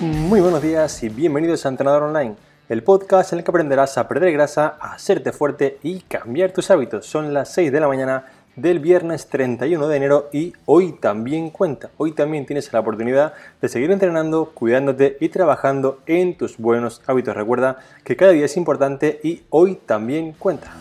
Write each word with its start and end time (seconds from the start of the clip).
Muy 0.00 0.40
buenos 0.40 0.60
días 0.60 1.04
y 1.04 1.08
bienvenidos 1.08 1.64
a 1.64 1.68
Entrenador 1.68 2.02
Online, 2.02 2.34
el 2.68 2.82
podcast 2.82 3.32
en 3.32 3.38
el 3.38 3.44
que 3.44 3.52
aprenderás 3.52 3.96
a 3.96 4.08
perder 4.08 4.32
grasa, 4.32 4.76
a 4.80 4.94
hacerte 4.94 5.30
fuerte 5.30 5.78
y 5.84 6.00
cambiar 6.00 6.50
tus 6.50 6.72
hábitos. 6.72 7.06
Son 7.06 7.32
las 7.32 7.52
6 7.52 7.70
de 7.70 7.78
la 7.78 7.86
mañana 7.86 8.24
del 8.56 8.80
viernes 8.80 9.28
31 9.28 9.86
de 9.86 9.96
enero 9.96 10.30
y 10.32 10.52
hoy 10.66 10.94
también 11.00 11.50
cuenta. 11.50 11.90
Hoy 11.96 12.10
también 12.10 12.44
tienes 12.44 12.72
la 12.72 12.80
oportunidad 12.80 13.34
de 13.62 13.68
seguir 13.68 13.92
entrenando, 13.92 14.50
cuidándote 14.52 15.16
y 15.20 15.28
trabajando 15.28 16.00
en 16.06 16.36
tus 16.36 16.58
buenos 16.58 17.00
hábitos. 17.06 17.36
Recuerda 17.36 17.78
que 18.02 18.16
cada 18.16 18.32
día 18.32 18.46
es 18.46 18.56
importante 18.56 19.20
y 19.22 19.44
hoy 19.50 19.76
también 19.86 20.32
cuenta. 20.32 20.72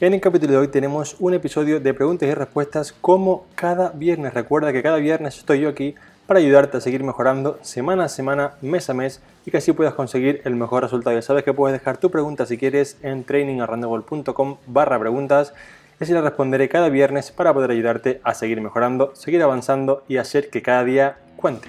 En 0.00 0.14
el 0.14 0.20
capítulo 0.22 0.52
de 0.52 0.58
hoy 0.58 0.68
tenemos 0.68 1.14
un 1.18 1.34
episodio 1.34 1.78
de 1.78 1.92
preguntas 1.92 2.26
y 2.26 2.32
respuestas 2.32 2.94
como 3.02 3.44
cada 3.54 3.90
viernes. 3.90 4.32
Recuerda 4.32 4.72
que 4.72 4.82
cada 4.82 4.96
viernes 4.96 5.36
estoy 5.36 5.60
yo 5.60 5.68
aquí 5.68 5.94
para 6.26 6.40
ayudarte 6.40 6.78
a 6.78 6.80
seguir 6.80 7.04
mejorando 7.04 7.58
semana 7.60 8.04
a 8.04 8.08
semana, 8.08 8.54
mes 8.62 8.88
a 8.88 8.94
mes 8.94 9.20
y 9.44 9.50
que 9.50 9.58
así 9.58 9.74
puedas 9.74 9.92
conseguir 9.92 10.40
el 10.46 10.56
mejor 10.56 10.84
resultado. 10.84 11.14
Ya 11.14 11.20
sabes 11.20 11.44
que 11.44 11.52
puedes 11.52 11.78
dejar 11.78 11.98
tu 11.98 12.10
pregunta 12.10 12.46
si 12.46 12.56
quieres 12.56 12.96
en 13.02 13.24
trainingarrandegol.com 13.24 14.56
barra 14.66 14.98
preguntas 14.98 15.52
y 16.00 16.06
la 16.06 16.22
responderé 16.22 16.70
cada 16.70 16.88
viernes 16.88 17.30
para 17.30 17.52
poder 17.52 17.70
ayudarte 17.70 18.22
a 18.24 18.32
seguir 18.32 18.62
mejorando, 18.62 19.14
seguir 19.14 19.42
avanzando 19.42 20.02
y 20.08 20.16
hacer 20.16 20.48
que 20.48 20.62
cada 20.62 20.82
día 20.82 21.18
cuente. 21.36 21.68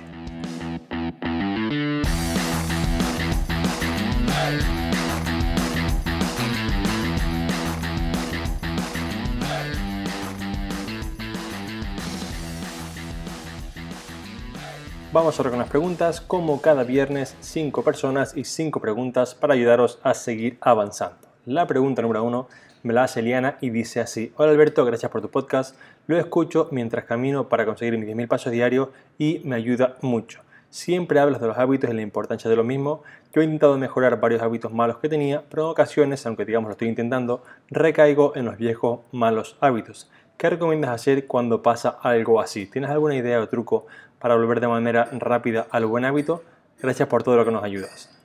Vamos 15.13 15.37
ahora 15.37 15.49
con 15.49 15.59
las 15.59 15.67
preguntas. 15.67 16.21
Como 16.21 16.61
cada 16.61 16.85
viernes, 16.85 17.35
5 17.41 17.83
personas 17.83 18.31
y 18.37 18.45
5 18.45 18.79
preguntas 18.79 19.35
para 19.35 19.55
ayudaros 19.55 19.99
a 20.03 20.13
seguir 20.13 20.57
avanzando. 20.61 21.17
La 21.45 21.67
pregunta 21.67 22.01
número 22.01 22.23
1 22.23 22.47
me 22.83 22.93
la 22.93 23.03
hace 23.03 23.19
Eliana 23.19 23.57
y 23.59 23.71
dice 23.71 23.99
así. 23.99 24.31
Hola 24.37 24.51
Alberto, 24.51 24.85
gracias 24.85 25.11
por 25.11 25.21
tu 25.21 25.29
podcast. 25.29 25.77
Lo 26.07 26.17
escucho 26.17 26.69
mientras 26.71 27.03
camino 27.03 27.49
para 27.49 27.65
conseguir 27.65 27.97
mis 27.97 28.07
10.000 28.07 28.27
pasos 28.29 28.53
diarios 28.53 28.87
y 29.17 29.41
me 29.43 29.57
ayuda 29.57 29.97
mucho. 29.99 30.39
Siempre 30.69 31.19
hablas 31.19 31.41
de 31.41 31.47
los 31.47 31.57
hábitos 31.57 31.89
y 31.89 31.93
la 31.93 32.03
importancia 32.03 32.49
de 32.49 32.55
lo 32.55 32.63
mismo. 32.63 33.03
Yo 33.33 33.41
he 33.41 33.43
intentado 33.43 33.77
mejorar 33.77 34.17
varios 34.21 34.41
hábitos 34.41 34.71
malos 34.71 34.99
que 34.99 35.09
tenía, 35.09 35.43
pero 35.49 35.63
en 35.63 35.71
ocasiones, 35.71 36.25
aunque 36.25 36.45
digamos 36.45 36.69
lo 36.69 36.71
estoy 36.71 36.87
intentando, 36.87 37.43
recaigo 37.67 38.31
en 38.37 38.45
los 38.45 38.55
viejos 38.55 39.01
malos 39.11 39.57
hábitos. 39.59 40.09
¿Qué 40.37 40.49
recomiendas 40.49 40.89
hacer 40.89 41.27
cuando 41.27 41.61
pasa 41.61 41.99
algo 42.01 42.39
así? 42.39 42.65
¿Tienes 42.65 42.89
alguna 42.89 43.15
idea 43.15 43.41
o 43.41 43.47
truco 43.49 43.85
para 44.21 44.35
volver 44.35 44.59
de 44.59 44.67
manera 44.67 45.09
rápida 45.11 45.67
al 45.71 45.85
buen 45.85 46.05
hábito. 46.05 46.43
Gracias 46.81 47.09
por 47.09 47.23
todo 47.23 47.35
lo 47.35 47.45
que 47.45 47.51
nos 47.51 47.63
ayudas. 47.63 48.21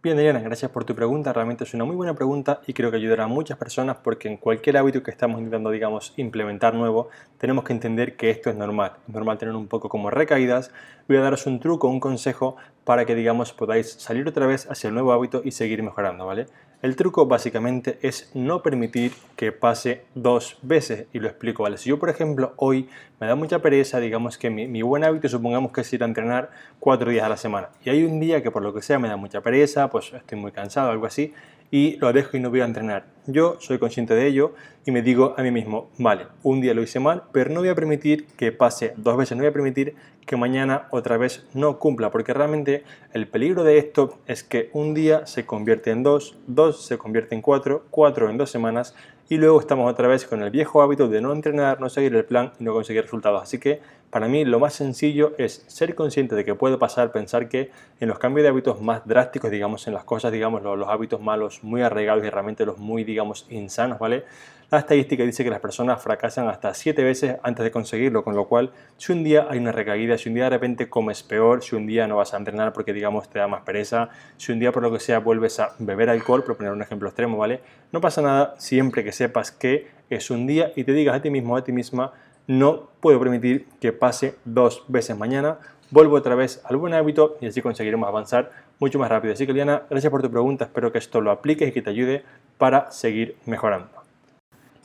Bien, 0.00 0.16
Diana, 0.16 0.38
gracias 0.38 0.70
por 0.70 0.84
tu 0.84 0.94
pregunta. 0.94 1.32
Realmente 1.32 1.64
es 1.64 1.74
una 1.74 1.84
muy 1.84 1.96
buena 1.96 2.14
pregunta 2.14 2.60
y 2.68 2.72
creo 2.72 2.92
que 2.92 2.98
ayudará 2.98 3.24
a 3.24 3.26
muchas 3.26 3.58
personas 3.58 3.96
porque 3.96 4.28
en 4.28 4.36
cualquier 4.36 4.76
hábito 4.76 5.02
que 5.02 5.10
estamos 5.10 5.40
intentando, 5.40 5.70
digamos, 5.70 6.14
implementar 6.16 6.72
nuevo, 6.72 7.08
tenemos 7.36 7.64
que 7.64 7.72
entender 7.72 8.16
que 8.16 8.30
esto 8.30 8.48
es 8.48 8.54
normal. 8.54 8.92
Es 9.08 9.12
normal 9.12 9.38
tener 9.38 9.56
un 9.56 9.66
poco 9.66 9.88
como 9.88 10.08
recaídas. 10.08 10.70
Voy 11.08 11.16
a 11.16 11.20
daros 11.20 11.46
un 11.46 11.58
truco, 11.58 11.88
un 11.88 11.98
consejo 11.98 12.56
para 12.88 13.04
que, 13.04 13.14
digamos, 13.14 13.52
podáis 13.52 13.92
salir 13.98 14.26
otra 14.26 14.46
vez 14.46 14.66
hacia 14.70 14.88
el 14.88 14.94
nuevo 14.94 15.12
hábito 15.12 15.42
y 15.44 15.50
seguir 15.50 15.82
mejorando, 15.82 16.24
¿vale? 16.24 16.46
El 16.80 16.96
truco 16.96 17.26
básicamente 17.26 17.98
es 18.00 18.30
no 18.32 18.62
permitir 18.62 19.12
que 19.36 19.52
pase 19.52 20.06
dos 20.14 20.56
veces 20.62 21.06
y 21.12 21.18
lo 21.18 21.28
explico, 21.28 21.64
¿vale? 21.64 21.76
Si 21.76 21.90
yo, 21.90 21.98
por 21.98 22.08
ejemplo, 22.08 22.54
hoy 22.56 22.88
me 23.20 23.26
da 23.26 23.34
mucha 23.34 23.58
pereza, 23.58 24.00
digamos 24.00 24.38
que 24.38 24.48
mi, 24.48 24.80
buen 24.80 25.04
hábito 25.04 25.28
supongamos 25.28 25.70
que 25.70 25.82
es 25.82 25.92
ir 25.92 26.02
a 26.02 26.06
entrenar 26.06 26.48
cuatro 26.80 27.10
días 27.10 27.26
a 27.26 27.28
la 27.28 27.36
semana 27.36 27.68
y 27.84 27.90
hay 27.90 28.04
un 28.04 28.20
día 28.20 28.42
que 28.42 28.50
por 28.50 28.62
lo 28.62 28.72
que 28.72 28.80
sea 28.80 28.98
me 28.98 29.08
da 29.08 29.18
mucha 29.18 29.42
pereza, 29.42 29.90
pues 29.90 30.10
estoy 30.14 30.38
muy 30.38 30.52
cansado, 30.52 30.90
algo 30.90 31.04
así, 31.04 31.34
y 31.70 31.96
lo 31.96 32.12
dejo 32.12 32.36
y 32.36 32.40
no 32.40 32.50
voy 32.50 32.60
a 32.60 32.64
entrenar. 32.64 33.06
Yo 33.26 33.56
soy 33.60 33.78
consciente 33.78 34.14
de 34.14 34.26
ello 34.26 34.54
y 34.86 34.90
me 34.90 35.02
digo 35.02 35.34
a 35.36 35.42
mí 35.42 35.50
mismo, 35.50 35.90
vale, 35.98 36.26
un 36.42 36.60
día 36.60 36.72
lo 36.72 36.82
hice 36.82 36.98
mal, 36.98 37.24
pero 37.32 37.50
no 37.50 37.60
voy 37.60 37.68
a 37.68 37.74
permitir 37.74 38.26
que 38.36 38.52
pase 38.52 38.94
dos 38.96 39.16
veces, 39.16 39.36
no 39.36 39.42
voy 39.42 39.50
a 39.50 39.52
permitir 39.52 39.94
que 40.24 40.36
mañana 40.36 40.88
otra 40.90 41.16
vez 41.16 41.46
no 41.54 41.78
cumpla, 41.78 42.10
porque 42.10 42.34
realmente 42.34 42.84
el 43.12 43.26
peligro 43.28 43.64
de 43.64 43.78
esto 43.78 44.18
es 44.26 44.42
que 44.42 44.70
un 44.72 44.94
día 44.94 45.26
se 45.26 45.46
convierte 45.46 45.90
en 45.90 46.02
dos, 46.02 46.36
dos 46.46 46.84
se 46.84 46.98
convierte 46.98 47.34
en 47.34 47.42
cuatro, 47.42 47.84
cuatro 47.90 48.30
en 48.30 48.38
dos 48.38 48.50
semanas 48.50 48.94
y 49.28 49.36
luego 49.36 49.60
estamos 49.60 49.90
otra 49.90 50.08
vez 50.08 50.26
con 50.26 50.42
el 50.42 50.50
viejo 50.50 50.80
hábito 50.80 51.08
de 51.08 51.20
no 51.20 51.32
entrenar, 51.32 51.80
no 51.80 51.90
seguir 51.90 52.14
el 52.14 52.24
plan 52.24 52.52
y 52.58 52.64
no 52.64 52.72
conseguir 52.72 53.02
resultados. 53.02 53.42
Así 53.42 53.58
que 53.58 53.80
para 54.10 54.28
mí 54.28 54.44
lo 54.44 54.58
más 54.58 54.74
sencillo 54.74 55.32
es 55.38 55.64
ser 55.66 55.94
consciente 55.94 56.34
de 56.34 56.44
que 56.44 56.54
puede 56.54 56.78
pasar, 56.78 57.12
pensar 57.12 57.48
que 57.48 57.70
en 58.00 58.08
los 58.08 58.18
cambios 58.18 58.44
de 58.44 58.48
hábitos 58.48 58.80
más 58.80 59.06
drásticos, 59.06 59.50
digamos, 59.50 59.86
en 59.86 59.94
las 59.94 60.04
cosas, 60.04 60.32
digamos, 60.32 60.62
los, 60.62 60.88
hábitos 60.88 61.20
malos 61.20 61.62
muy 61.62 61.82
arraigados 61.82 62.24
y 62.24 62.30
realmente 62.30 62.64
los 62.64 62.78
muy, 62.78 63.04
digamos, 63.04 63.46
insanos, 63.50 63.98
¿vale? 63.98 64.24
La 64.70 64.80
estadística 64.80 65.24
dice 65.24 65.44
que 65.44 65.50
las 65.50 65.60
personas 65.60 66.02
fracasan 66.02 66.46
hasta 66.48 66.74
7 66.74 67.02
veces 67.02 67.36
antes 67.42 67.64
de 67.64 67.70
conseguirlo, 67.70 68.22
con 68.22 68.36
lo 68.36 68.48
cual 68.48 68.70
si 68.98 69.12
un 69.12 69.24
día 69.24 69.46
hay 69.48 69.58
una 69.58 69.72
recaída, 69.72 70.18
si 70.18 70.28
un 70.28 70.34
día 70.34 70.44
de 70.44 70.50
repente 70.50 70.90
comes 70.90 71.22
peor, 71.22 71.62
si 71.62 71.74
un 71.74 71.86
día 71.86 72.06
no 72.06 72.16
vas 72.16 72.34
a 72.34 72.36
entrenar 72.36 72.74
porque 72.74 72.92
digamos 72.92 73.30
te 73.30 73.38
da 73.38 73.48
más 73.48 73.62
pereza, 73.62 74.10
si 74.36 74.52
un 74.52 74.58
día 74.58 74.70
por 74.70 74.82
lo 74.82 74.92
que 74.92 75.00
sea 75.00 75.20
vuelves 75.20 75.58
a 75.58 75.72
beber 75.78 76.10
alcohol, 76.10 76.44
por 76.44 76.58
poner 76.58 76.72
un 76.72 76.82
ejemplo 76.82 77.08
extremo, 77.08 77.38
¿vale? 77.38 77.60
No 77.92 78.02
pasa 78.02 78.20
nada 78.20 78.56
siempre 78.58 79.02
que 79.04 79.12
sepas 79.12 79.52
que 79.52 79.86
es 80.10 80.30
un 80.30 80.46
día 80.46 80.70
y 80.76 80.84
te 80.84 80.92
digas 80.92 81.16
a 81.16 81.22
ti 81.22 81.30
mismo, 81.30 81.56
a 81.56 81.64
ti 81.64 81.72
misma, 81.72 82.12
no 82.48 82.88
puedo 83.00 83.20
permitir 83.20 83.68
que 83.78 83.92
pase 83.92 84.34
dos 84.44 84.84
veces 84.88 85.16
mañana, 85.16 85.58
vuelvo 85.90 86.16
otra 86.16 86.34
vez 86.34 86.60
al 86.64 86.78
buen 86.78 86.94
hábito 86.94 87.36
y 87.40 87.46
así 87.46 87.62
conseguiremos 87.62 88.08
avanzar 88.08 88.50
mucho 88.80 88.98
más 88.98 89.10
rápido. 89.10 89.34
Así 89.34 89.46
que 89.46 89.52
Liana, 89.52 89.82
gracias 89.88 90.10
por 90.10 90.22
tu 90.22 90.30
pregunta, 90.30 90.64
espero 90.64 90.90
que 90.90 90.98
esto 90.98 91.20
lo 91.20 91.30
apliques 91.30 91.68
y 91.68 91.72
que 91.72 91.82
te 91.82 91.90
ayude 91.90 92.24
para 92.56 92.90
seguir 92.90 93.36
mejorando. 93.46 93.88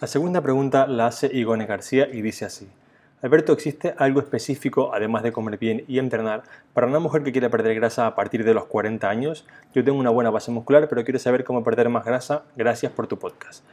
La 0.01 0.07
segunda 0.07 0.41
pregunta 0.41 0.85
la 0.85 1.07
hace 1.07 1.29
Igone 1.33 1.65
García 1.65 2.09
y 2.11 2.21
dice 2.21 2.45
así. 2.45 2.69
Alberto, 3.21 3.53
¿existe 3.53 3.95
algo 3.97 4.19
específico, 4.19 4.93
además 4.93 5.23
de 5.23 5.31
comer 5.31 5.57
bien 5.57 5.85
y 5.87 5.99
entrenar, 5.99 6.43
para 6.73 6.87
una 6.87 6.99
mujer 6.99 7.23
que 7.23 7.31
quiere 7.31 7.49
perder 7.49 7.73
grasa 7.75 8.05
a 8.05 8.15
partir 8.15 8.43
de 8.43 8.53
los 8.53 8.65
40 8.65 9.09
años? 9.09 9.47
Yo 9.73 9.81
tengo 9.85 9.97
una 9.97 10.09
buena 10.09 10.29
base 10.29 10.51
muscular, 10.51 10.89
pero 10.89 11.05
quiero 11.05 11.19
saber 11.19 11.45
cómo 11.45 11.63
perder 11.63 11.87
más 11.87 12.03
grasa. 12.03 12.43
Gracias 12.57 12.91
por 12.91 13.07
tu 13.07 13.17
podcast. 13.17 13.63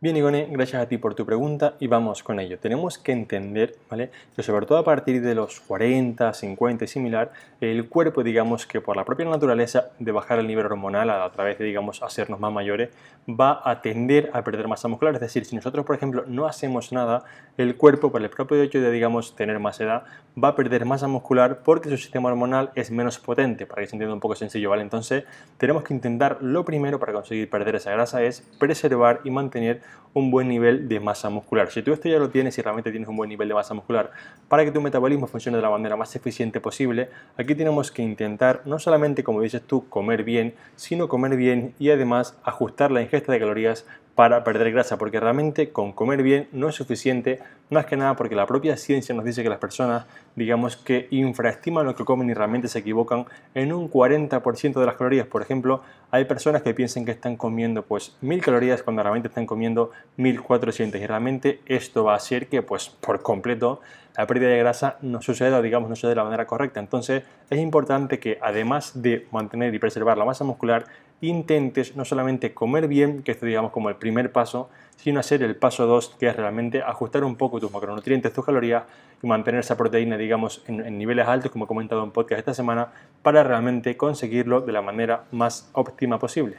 Bien, 0.00 0.16
Igone, 0.16 0.46
gracias 0.48 0.80
a 0.80 0.86
ti 0.86 0.96
por 0.96 1.16
tu 1.16 1.26
pregunta 1.26 1.74
y 1.80 1.88
vamos 1.88 2.22
con 2.22 2.38
ello. 2.38 2.56
Tenemos 2.60 2.98
que 2.98 3.10
entender, 3.10 3.74
¿vale? 3.90 4.12
Que 4.36 4.44
sobre 4.44 4.64
todo 4.64 4.78
a 4.78 4.84
partir 4.84 5.20
de 5.20 5.34
los 5.34 5.58
40, 5.58 6.34
50 6.34 6.84
y 6.84 6.86
similar, 6.86 7.32
el 7.60 7.88
cuerpo, 7.88 8.22
digamos 8.22 8.64
que 8.64 8.80
por 8.80 8.96
la 8.96 9.04
propia 9.04 9.26
naturaleza 9.26 9.90
de 9.98 10.12
bajar 10.12 10.38
el 10.38 10.46
nivel 10.46 10.66
hormonal 10.66 11.10
a, 11.10 11.28
través 11.32 11.58
de, 11.58 11.64
digamos, 11.64 12.00
hacernos 12.00 12.38
más 12.38 12.52
mayores, 12.52 12.90
va 13.28 13.60
a 13.64 13.82
tender 13.82 14.30
a 14.34 14.44
perder 14.44 14.68
masa 14.68 14.86
muscular. 14.86 15.16
Es 15.16 15.20
decir, 15.20 15.44
si 15.44 15.56
nosotros, 15.56 15.84
por 15.84 15.96
ejemplo, 15.96 16.22
no 16.28 16.46
hacemos 16.46 16.92
nada, 16.92 17.24
el 17.56 17.74
cuerpo, 17.76 18.12
por 18.12 18.22
el 18.22 18.30
propio 18.30 18.62
hecho 18.62 18.80
de, 18.80 18.92
digamos, 18.92 19.34
tener 19.34 19.58
más 19.58 19.80
edad, 19.80 20.04
va 20.42 20.50
a 20.50 20.54
perder 20.54 20.84
masa 20.84 21.08
muscular 21.08 21.62
porque 21.64 21.88
su 21.88 21.96
sistema 21.96 22.28
hormonal 22.28 22.70
es 22.76 22.92
menos 22.92 23.18
potente, 23.18 23.66
para 23.66 23.82
que 23.82 23.88
se 23.88 23.96
entienda 23.96 24.14
un 24.14 24.20
poco 24.20 24.36
sencillo, 24.36 24.70
¿vale? 24.70 24.82
Entonces, 24.82 25.24
tenemos 25.56 25.82
que 25.82 25.92
intentar, 25.92 26.38
lo 26.40 26.64
primero 26.64 27.00
para 27.00 27.12
conseguir 27.12 27.50
perder 27.50 27.74
esa 27.74 27.90
grasa 27.90 28.22
es 28.22 28.42
preservar 28.60 29.22
y 29.24 29.32
mantener 29.32 29.87
un 30.14 30.30
buen 30.30 30.48
nivel 30.48 30.88
de 30.88 31.00
masa 31.00 31.30
muscular. 31.30 31.70
Si 31.70 31.82
tú 31.82 31.92
esto 31.92 32.08
ya 32.08 32.18
lo 32.18 32.30
tienes 32.30 32.56
y 32.58 32.62
realmente 32.62 32.90
tienes 32.90 33.08
un 33.08 33.16
buen 33.16 33.28
nivel 33.28 33.48
de 33.48 33.54
masa 33.54 33.74
muscular, 33.74 34.10
para 34.48 34.64
que 34.64 34.72
tu 34.72 34.80
metabolismo 34.80 35.26
funcione 35.26 35.58
de 35.58 35.62
la 35.62 35.70
manera 35.70 35.96
más 35.96 36.14
eficiente 36.16 36.60
posible, 36.60 37.10
aquí 37.36 37.54
tenemos 37.54 37.90
que 37.90 38.02
intentar 38.02 38.62
no 38.64 38.78
solamente, 38.78 39.22
como 39.22 39.42
dices 39.42 39.62
tú, 39.62 39.88
comer 39.88 40.24
bien, 40.24 40.54
sino 40.76 41.08
comer 41.08 41.36
bien 41.36 41.74
y 41.78 41.90
además 41.90 42.36
ajustar 42.42 42.90
la 42.90 43.02
ingesta 43.02 43.32
de 43.32 43.38
calorías 43.38 43.86
para 44.18 44.42
perder 44.42 44.72
grasa, 44.72 44.98
porque 44.98 45.20
realmente 45.20 45.70
con 45.70 45.92
comer 45.92 46.24
bien 46.24 46.48
no 46.50 46.68
es 46.68 46.74
suficiente, 46.74 47.38
más 47.70 47.86
que 47.86 47.96
nada 47.96 48.16
porque 48.16 48.34
la 48.34 48.46
propia 48.46 48.76
ciencia 48.76 49.14
nos 49.14 49.24
dice 49.24 49.44
que 49.44 49.48
las 49.48 49.60
personas, 49.60 50.06
digamos 50.34 50.76
que 50.76 51.06
infraestiman 51.12 51.86
lo 51.86 51.94
que 51.94 52.04
comen 52.04 52.28
y 52.28 52.34
realmente 52.34 52.66
se 52.66 52.80
equivocan 52.80 53.26
en 53.54 53.72
un 53.72 53.88
40% 53.88 54.80
de 54.80 54.86
las 54.86 54.96
calorías. 54.96 55.28
Por 55.28 55.42
ejemplo, 55.42 55.82
hay 56.10 56.24
personas 56.24 56.62
que 56.62 56.74
piensan 56.74 57.04
que 57.04 57.12
están 57.12 57.36
comiendo 57.36 57.84
pues 57.84 58.16
1000 58.20 58.42
calorías 58.42 58.82
cuando 58.82 59.04
realmente 59.04 59.28
están 59.28 59.46
comiendo 59.46 59.92
1400 60.16 61.00
y 61.00 61.06
realmente 61.06 61.60
esto 61.66 62.02
va 62.02 62.14
a 62.14 62.16
hacer 62.16 62.48
que 62.48 62.62
pues 62.62 62.88
por 62.88 63.22
completo 63.22 63.82
la 64.16 64.26
pérdida 64.26 64.48
de 64.48 64.58
grasa 64.58 64.96
no 65.00 65.22
suceda, 65.22 65.62
digamos, 65.62 65.88
no 65.88 65.94
suceda 65.94 66.10
de 66.10 66.16
la 66.16 66.24
manera 66.24 66.44
correcta. 66.44 66.80
Entonces 66.80 67.22
es 67.50 67.58
importante 67.60 68.18
que 68.18 68.36
además 68.42 69.00
de 69.00 69.28
mantener 69.30 69.72
y 69.72 69.78
preservar 69.78 70.18
la 70.18 70.24
masa 70.24 70.42
muscular, 70.42 70.86
intentes 71.20 71.96
no 71.96 72.04
solamente 72.04 72.54
comer 72.54 72.88
bien, 72.88 73.22
que 73.22 73.32
esto 73.32 73.46
digamos 73.46 73.72
como 73.72 73.88
el 73.88 73.96
primer 73.96 74.32
paso, 74.32 74.70
sino 74.96 75.20
hacer 75.20 75.42
el 75.42 75.56
paso 75.56 75.86
2, 75.86 76.16
que 76.18 76.28
es 76.28 76.36
realmente 76.36 76.82
ajustar 76.82 77.24
un 77.24 77.36
poco 77.36 77.60
tus 77.60 77.72
macronutrientes, 77.72 78.32
tus 78.32 78.44
calorías 78.44 78.84
y 79.22 79.26
mantener 79.26 79.60
esa 79.60 79.76
proteína, 79.76 80.16
digamos, 80.16 80.62
en, 80.66 80.84
en, 80.84 80.98
niveles 80.98 81.26
altos, 81.26 81.52
como 81.52 81.64
he 81.64 81.68
comentado 81.68 82.02
en 82.04 82.10
podcast 82.10 82.40
esta 82.40 82.54
semana, 82.54 82.88
para 83.22 83.42
realmente 83.44 83.96
conseguirlo 83.96 84.60
de 84.60 84.72
la 84.72 84.82
manera 84.82 85.24
más 85.30 85.70
óptima 85.72 86.18
posible. 86.18 86.56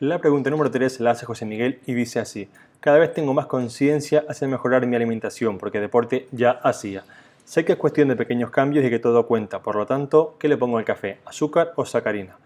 La 0.00 0.18
pregunta 0.18 0.48
número 0.48 0.70
3 0.70 1.00
la 1.00 1.10
hace 1.10 1.26
José 1.26 1.44
Miguel 1.44 1.80
y 1.86 1.92
dice 1.92 2.20
así. 2.20 2.48
Cada 2.80 2.98
vez 2.98 3.12
tengo 3.12 3.34
más 3.34 3.44
conciencia 3.44 4.24
hacia 4.26 4.48
mejorar 4.48 4.86
mi 4.86 4.96
alimentación 4.96 5.58
porque 5.58 5.80
deporte 5.80 6.26
ya 6.32 6.52
hacía. 6.52 7.04
Sé 7.44 7.66
que 7.66 7.72
es 7.72 7.78
cuestión 7.78 8.08
de 8.08 8.16
pequeños 8.16 8.50
cambios 8.50 8.82
y 8.84 8.88
que 8.88 8.98
todo 8.98 9.26
cuenta, 9.26 9.60
por 9.60 9.76
lo 9.76 9.84
tanto, 9.84 10.36
¿qué 10.38 10.48
le 10.48 10.56
pongo 10.56 10.78
al 10.78 10.86
café? 10.86 11.18
¿Azúcar 11.26 11.72
o 11.76 11.84
sacarina? 11.84 12.38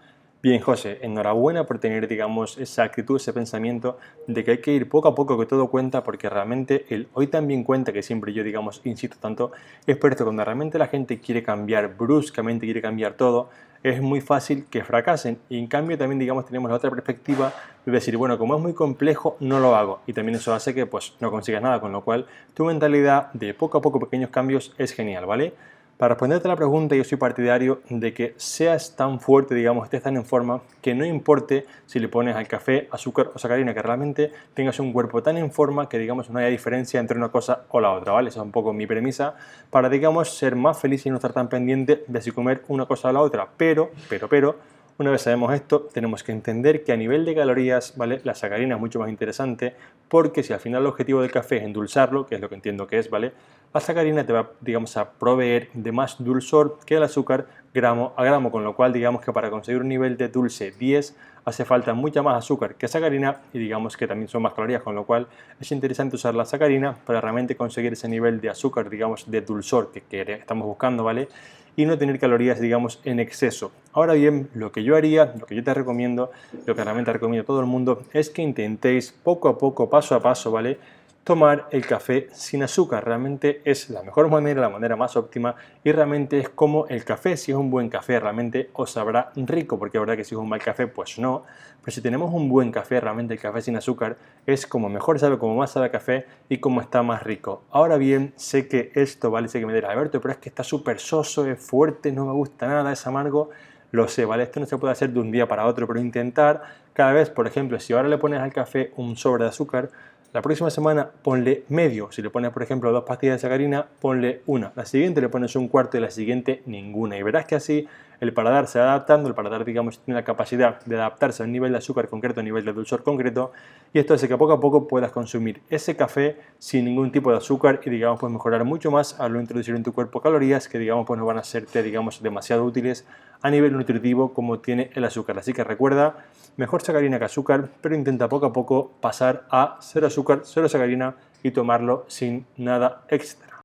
Bien, 0.45 0.61
José, 0.61 0.99
enhorabuena 1.01 1.65
por 1.65 1.79
tener, 1.79 2.07
digamos, 2.07 2.59
esa 2.59 2.83
actitud, 2.83 3.15
ese 3.15 3.33
pensamiento 3.33 3.97
de 4.27 4.43
que 4.43 4.51
hay 4.51 4.57
que 4.59 4.73
ir 4.73 4.87
poco 4.87 5.07
a 5.07 5.15
poco, 5.15 5.39
que 5.39 5.47
todo 5.47 5.71
cuenta, 5.71 6.03
porque 6.03 6.29
realmente 6.29 6.85
el 6.89 7.07
hoy 7.13 7.25
también 7.25 7.63
cuenta, 7.63 7.91
que 7.91 8.03
siempre 8.03 8.31
yo, 8.31 8.43
digamos, 8.43 8.79
insisto 8.83 9.17
tanto, 9.19 9.53
es 9.87 9.97
por 9.97 10.15
cuando 10.15 10.45
realmente 10.45 10.77
la 10.77 10.85
gente 10.85 11.19
quiere 11.19 11.41
cambiar 11.41 11.97
bruscamente, 11.97 12.67
quiere 12.67 12.79
cambiar 12.79 13.13
todo, 13.13 13.49
es 13.81 13.99
muy 14.03 14.21
fácil 14.21 14.67
que 14.69 14.83
fracasen. 14.83 15.39
Y 15.49 15.57
en 15.57 15.65
cambio 15.65 15.97
también, 15.97 16.19
digamos, 16.19 16.45
tenemos 16.45 16.69
la 16.69 16.77
otra 16.77 16.91
perspectiva 16.91 17.51
de 17.83 17.91
decir, 17.91 18.15
bueno, 18.15 18.37
como 18.37 18.55
es 18.55 18.61
muy 18.61 18.75
complejo, 18.75 19.37
no 19.39 19.59
lo 19.59 19.75
hago. 19.75 20.01
Y 20.05 20.13
también 20.13 20.35
eso 20.35 20.53
hace 20.53 20.75
que, 20.75 20.85
pues, 20.85 21.15
no 21.21 21.31
consigas 21.31 21.63
nada, 21.63 21.81
con 21.81 21.91
lo 21.91 22.03
cual 22.03 22.27
tu 22.53 22.65
mentalidad 22.65 23.33
de 23.33 23.55
poco 23.55 23.79
a 23.79 23.81
poco, 23.81 23.99
pequeños 23.99 24.29
cambios, 24.29 24.75
es 24.77 24.91
genial, 24.91 25.25
¿vale? 25.25 25.55
Para 25.97 26.15
responderte 26.15 26.49
a 26.49 26.51
la 26.51 26.57
pregunta, 26.57 26.93
yo 26.93 27.05
soy 27.05 27.17
partidario 27.17 27.79
de 27.89 28.13
que 28.13 28.33
seas 28.35 28.97
tan 28.97 29.21
fuerte, 29.21 29.55
digamos, 29.55 29.85
estés 29.85 30.03
tan 30.03 30.17
en 30.17 30.25
forma, 30.25 30.61
que 30.81 30.93
no 30.93 31.05
importe 31.05 31.65
si 31.85 31.99
le 31.99 32.09
pones 32.09 32.35
al 32.35 32.49
café 32.49 32.89
azúcar 32.91 33.31
o 33.33 33.39
sacarina, 33.39 33.73
que 33.73 33.81
realmente 33.81 34.29
tengas 34.53 34.77
un 34.81 34.91
cuerpo 34.91 35.23
tan 35.23 35.37
en 35.37 35.53
forma 35.53 35.87
que, 35.87 35.97
digamos, 35.97 36.29
no 36.29 36.39
haya 36.39 36.49
diferencia 36.49 36.99
entre 36.99 37.17
una 37.17 37.29
cosa 37.29 37.61
o 37.69 37.79
la 37.79 37.93
otra, 37.93 38.11
¿vale? 38.11 38.27
Esa 38.27 38.41
es 38.41 38.45
un 38.45 38.51
poco 38.51 38.73
mi 38.73 38.85
premisa 38.85 39.35
para, 39.69 39.87
digamos, 39.87 40.35
ser 40.37 40.57
más 40.57 40.77
feliz 40.77 41.05
y 41.05 41.09
no 41.09 41.15
estar 41.15 41.31
tan 41.31 41.47
pendiente 41.47 42.03
de 42.05 42.21
si 42.21 42.31
comer 42.31 42.63
una 42.67 42.85
cosa 42.85 43.07
o 43.07 43.13
la 43.13 43.21
otra. 43.21 43.47
Pero, 43.55 43.91
pero, 44.09 44.27
pero, 44.27 44.57
una 44.97 45.11
vez 45.11 45.21
sabemos 45.21 45.53
esto, 45.53 45.89
tenemos 45.93 46.23
que 46.23 46.31
entender 46.31 46.83
que 46.83 46.93
a 46.93 46.97
nivel 46.97 47.25
de 47.25 47.35
calorías, 47.35 47.97
¿vale? 47.97 48.21
La 48.23 48.33
sacarina 48.33 48.75
es 48.75 48.81
mucho 48.81 48.99
más 48.99 49.09
interesante 49.09 49.75
porque 50.07 50.41
si 50.41 50.53
al 50.53 50.59
final 50.59 50.83
el 50.83 50.87
objetivo 50.87 51.21
del 51.21 51.31
café 51.31 51.57
es 51.57 51.63
endulzarlo, 51.63 52.25
que 52.25 52.35
es 52.35 52.41
lo 52.41 52.47
que 52.47 52.55
entiendo 52.55 52.87
que 52.87 52.99
es, 52.99 53.09
¿vale? 53.09 53.33
La 53.75 53.81
sacarina 53.81 54.25
te 54.25 54.31
va, 54.31 54.51
digamos, 54.61 54.95
a 54.95 55.11
proveer 55.11 55.69
de 55.73 55.91
más 55.91 56.15
dulzor 56.23 56.79
que 56.85 56.95
el 56.95 57.03
azúcar 57.03 57.47
gramo 57.73 58.13
a 58.15 58.23
gramo, 58.23 58.49
con 58.49 58.63
lo 58.63 58.73
cual 58.73 58.93
digamos 58.93 59.21
que 59.21 59.33
para 59.33 59.49
conseguir 59.49 59.81
un 59.81 59.89
nivel 59.89 60.15
de 60.15 60.29
dulce 60.29 60.71
10 60.71 61.13
hace 61.43 61.65
falta 61.65 61.93
mucha 61.93 62.23
más 62.23 62.37
azúcar 62.37 62.75
que 62.75 62.87
sacarina 62.87 63.41
y 63.51 63.59
digamos 63.59 63.97
que 63.97 64.07
también 64.07 64.29
son 64.29 64.43
más 64.43 64.53
calorías, 64.53 64.81
con 64.81 64.95
lo 64.95 65.05
cual 65.05 65.27
es 65.59 65.69
interesante 65.73 66.15
usar 66.15 66.35
la 66.35 66.45
sacarina 66.45 66.95
para 67.05 67.19
realmente 67.19 67.57
conseguir 67.57 67.91
ese 67.91 68.07
nivel 68.07 68.39
de 68.39 68.49
azúcar, 68.49 68.89
digamos, 68.89 69.29
de 69.29 69.41
dulzor 69.41 69.91
que, 69.91 70.03
que 70.03 70.21
estamos 70.21 70.65
buscando, 70.67 71.03
¿vale? 71.03 71.27
Y 71.75 71.83
no 71.83 71.97
tener 71.97 72.17
calorías, 72.17 72.61
digamos, 72.61 73.01
en 73.03 73.19
exceso. 73.19 73.73
Ahora 73.91 74.13
bien, 74.13 74.47
lo 74.53 74.71
que 74.71 74.85
yo 74.85 74.95
haría, 74.95 75.33
lo 75.37 75.45
que 75.45 75.53
yo 75.53 75.65
te 75.65 75.73
recomiendo, 75.73 76.31
lo 76.65 76.75
que 76.77 76.81
realmente 76.85 77.11
recomiendo 77.11 77.43
a 77.43 77.45
todo 77.45 77.59
el 77.59 77.65
mundo, 77.65 78.03
es 78.13 78.29
que 78.29 78.41
intentéis 78.41 79.11
poco 79.11 79.49
a 79.49 79.57
poco, 79.57 79.89
paso 79.89 80.15
a 80.15 80.21
paso, 80.21 80.49
¿vale? 80.49 80.79
Tomar 81.25 81.67
el 81.71 81.87
café 81.87 82.27
sin 82.33 82.61
azúcar. 82.61 83.03
Realmente 83.03 83.59
es 83.65 83.89
la 83.89 84.03
mejor 84.03 84.29
manera, 84.29 84.61
la 84.61 84.69
manera 84.69 84.95
más 84.95 85.17
óptima 85.17 85.55
y 85.83 85.91
realmente 85.91 86.37
es 86.37 86.49
como 86.49 86.85
el 86.85 87.03
café. 87.03 87.35
Si 87.35 87.51
es 87.51 87.57
un 87.57 87.71
buen 87.71 87.89
café, 87.89 88.19
realmente 88.19 88.69
os 88.73 88.91
sabrá 88.91 89.31
rico, 89.35 89.79
porque 89.79 89.97
la 89.97 90.01
verdad 90.01 90.17
que 90.17 90.23
si 90.23 90.35
es 90.35 90.39
un 90.39 90.47
mal 90.47 90.61
café, 90.61 90.85
pues 90.85 91.17
no. 91.17 91.41
Pero 91.81 91.95
si 91.95 92.01
tenemos 92.01 92.31
un 92.31 92.47
buen 92.47 92.71
café, 92.71 93.01
realmente 93.01 93.33
el 93.33 93.39
café 93.39 93.59
sin 93.61 93.75
azúcar 93.75 94.17
es 94.45 94.67
como 94.67 94.87
mejor 94.87 95.19
sabe, 95.19 95.39
como 95.39 95.55
más 95.55 95.71
sabe 95.71 95.89
café 95.89 96.27
y 96.47 96.59
como 96.59 96.79
está 96.79 97.01
más 97.01 97.23
rico. 97.23 97.63
Ahora 97.71 97.97
bien, 97.97 98.33
sé 98.35 98.67
que 98.67 98.91
esto, 98.93 99.31
vale, 99.31 99.47
sé 99.47 99.59
que 99.59 99.65
me 99.65 99.73
dirás, 99.73 99.91
Alberto, 99.91 100.21
pero 100.21 100.31
es 100.31 100.37
que 100.37 100.49
está 100.49 100.63
súper 100.63 100.99
soso, 100.99 101.47
es 101.47 101.59
fuerte, 101.59 102.11
no 102.11 102.25
me 102.25 102.33
gusta 102.33 102.67
nada, 102.67 102.91
es 102.93 103.07
amargo. 103.07 103.49
Lo 103.91 104.07
sé, 104.07 104.25
¿vale? 104.25 104.43
Esto 104.43 104.59
no 104.59 104.65
se 104.67 104.77
puede 104.77 104.91
hacer 104.91 105.09
de 105.09 105.19
un 105.19 105.31
día 105.31 105.47
para 105.47 105.65
otro, 105.65 105.87
pero 105.87 105.99
intentar 105.99 106.61
cada 106.93 107.13
vez, 107.13 107.29
por 107.29 107.47
ejemplo, 107.47 107.79
si 107.79 107.93
ahora 107.93 108.09
le 108.09 108.17
pones 108.17 108.41
al 108.41 108.53
café 108.53 108.91
un 108.95 109.15
sobre 109.15 109.43
de 109.43 109.49
azúcar, 109.49 109.89
la 110.33 110.41
próxima 110.41 110.69
semana 110.69 111.09
ponle 111.23 111.63
medio. 111.69 112.11
Si 112.11 112.21
le 112.21 112.29
pones, 112.29 112.51
por 112.51 112.63
ejemplo, 112.63 112.91
dos 112.91 113.05
pastillas 113.05 113.35
de 113.35 113.39
sacarina, 113.39 113.87
ponle 114.01 114.41
una. 114.45 114.73
La 114.75 114.85
siguiente 114.85 115.21
le 115.21 115.29
pones 115.29 115.55
un 115.55 115.67
cuarto 115.67 115.97
y 115.97 116.01
la 116.01 116.11
siguiente 116.11 116.61
ninguna. 116.65 117.17
Y 117.17 117.23
verás 117.23 117.45
que 117.45 117.55
así 117.55 117.87
el 118.19 118.33
paladar 118.33 118.67
se 118.67 118.79
va 118.79 118.85
adaptando, 118.85 119.27
el 119.27 119.35
paladar, 119.35 119.65
digamos, 119.65 119.99
tiene 119.99 120.19
la 120.19 120.25
capacidad 120.25 120.83
de 120.85 120.95
adaptarse 120.95 121.43
a 121.43 121.45
un 121.45 121.51
nivel 121.51 121.71
de 121.71 121.77
azúcar 121.79 122.07
concreto, 122.07 122.39
a 122.39 122.41
un 122.41 122.45
nivel 122.45 122.65
de 122.65 122.73
dulzor 122.73 123.03
concreto, 123.03 123.51
y 123.93 123.99
esto 123.99 124.13
hace 124.13 124.27
que 124.27 124.37
poco 124.37 124.53
a 124.53 124.59
poco 124.59 124.87
puedas 124.87 125.11
consumir 125.11 125.61
ese 125.69 125.95
café 125.95 126.37
sin 126.59 126.85
ningún 126.85 127.11
tipo 127.11 127.31
de 127.31 127.37
azúcar 127.37 127.81
y, 127.85 127.89
digamos, 127.89 128.19
pues 128.19 128.31
mejorar 128.31 128.63
mucho 128.63 128.91
más 128.91 129.19
al 129.19 129.35
introducir 129.35 129.75
en 129.75 129.83
tu 129.83 129.93
cuerpo 129.93 130.21
calorías 130.21 130.67
que, 130.67 130.79
digamos, 130.79 131.05
pues 131.05 131.19
no 131.19 131.25
van 131.25 131.37
a 131.37 131.43
serte, 131.43 131.83
digamos, 131.83 132.21
demasiado 132.21 132.65
útiles 132.65 133.05
a 133.41 133.49
nivel 133.49 133.73
nutritivo 133.73 134.33
como 134.33 134.59
tiene 134.59 134.89
el 134.95 135.03
azúcar. 135.05 135.37
Así 135.37 135.53
que 135.53 135.63
recuerda, 135.63 136.25
mejor 136.57 136.81
sacarina 136.81 137.19
que 137.19 137.25
azúcar, 137.25 137.69
pero 137.81 137.95
intenta 137.95 138.27
poco 138.27 138.47
a 138.47 138.53
poco 138.53 138.91
pasar 139.01 139.45
a 139.49 139.77
cero 139.81 140.07
azúcar, 140.07 140.41
cero 140.43 140.67
sacarina 140.67 141.15
y 141.43 141.51
tomarlo 141.51 142.05
sin 142.07 142.45
nada 142.57 143.03
extra. 143.09 143.61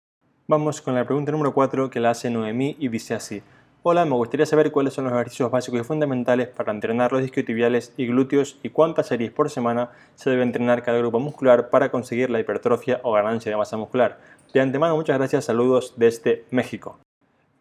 Vamos 0.47 0.81
con 0.83 0.95
la 0.95 1.05
pregunta 1.05 1.33
número 1.33 1.55
4 1.55 1.91
que 1.91 2.01
la 2.01 2.11
hace 2.11 2.29
Noemí 2.29 2.77
y 2.79 2.89
dice 2.89 3.15
así. 3.15 3.43
Hola, 3.83 4.05
me 4.05 4.13
gustaría 4.13 4.45
saber 4.45 4.73
cuáles 4.73 4.93
son 4.93 5.05
los 5.05 5.15
ejercicios 5.15 5.51
básicos 5.51 5.81
y 5.81 5.85
fundamentales 5.85 6.49
para 6.49 6.71
entrenar 6.71 7.13
los 7.13 7.23
isquiotibiales 7.23 7.95
y 7.97 8.07
glúteos 8.07 8.59
y 8.63 8.69
cuántas 8.69 9.07
series 9.07 9.31
por 9.31 9.49
semana 9.49 9.89
se 10.17 10.29
debe 10.29 10.43
entrenar 10.43 10.83
cada 10.83 10.99
grupo 10.99 11.19
muscular 11.19 11.71
para 11.71 11.91
conseguir 11.91 12.29
la 12.29 12.39
hipertrofia 12.39 13.01
o 13.05 13.13
ganancia 13.13 13.51
de 13.51 13.57
masa 13.57 13.79
muscular. 13.79 14.19
De 14.53 14.61
antemano, 14.61 14.97
muchas 14.97 15.17
gracias, 15.17 15.47
saludos 15.47 15.95
desde 15.97 16.45
México. 16.51 16.99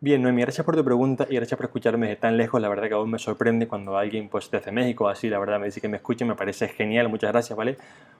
Bien, 0.01 0.21
Noemi, 0.21 0.41
gracias 0.41 0.65
por 0.65 0.75
tu 0.75 0.83
pregunta 0.83 1.25
y 1.29 1.35
gracias 1.35 1.57
por 1.57 1.67
escucharme 1.67 2.09
de 2.09 2.17
tan 2.17 2.35
lejos. 2.35 2.61
La 2.61 2.67
verdad 2.67 2.89
que 2.89 2.95
aún 2.95 3.11
me 3.11 3.19
sorprende 3.19 3.69
cuando 3.69 3.97
alguien 3.97 4.27
pues 4.27 4.51
desde 4.51 4.73
México 4.73 5.07
así, 5.07 5.29
la 5.29 5.39
verdad 5.39 5.57
me 5.57 5.67
dice 5.67 5.79
que 5.79 5.87
me 5.87 5.97
escuche, 5.97 6.25
me 6.25 6.35
parece 6.35 6.67
genial, 6.67 7.07
muchas 7.07 7.31
gracias, 7.31 7.55
¿vale? 7.55 7.77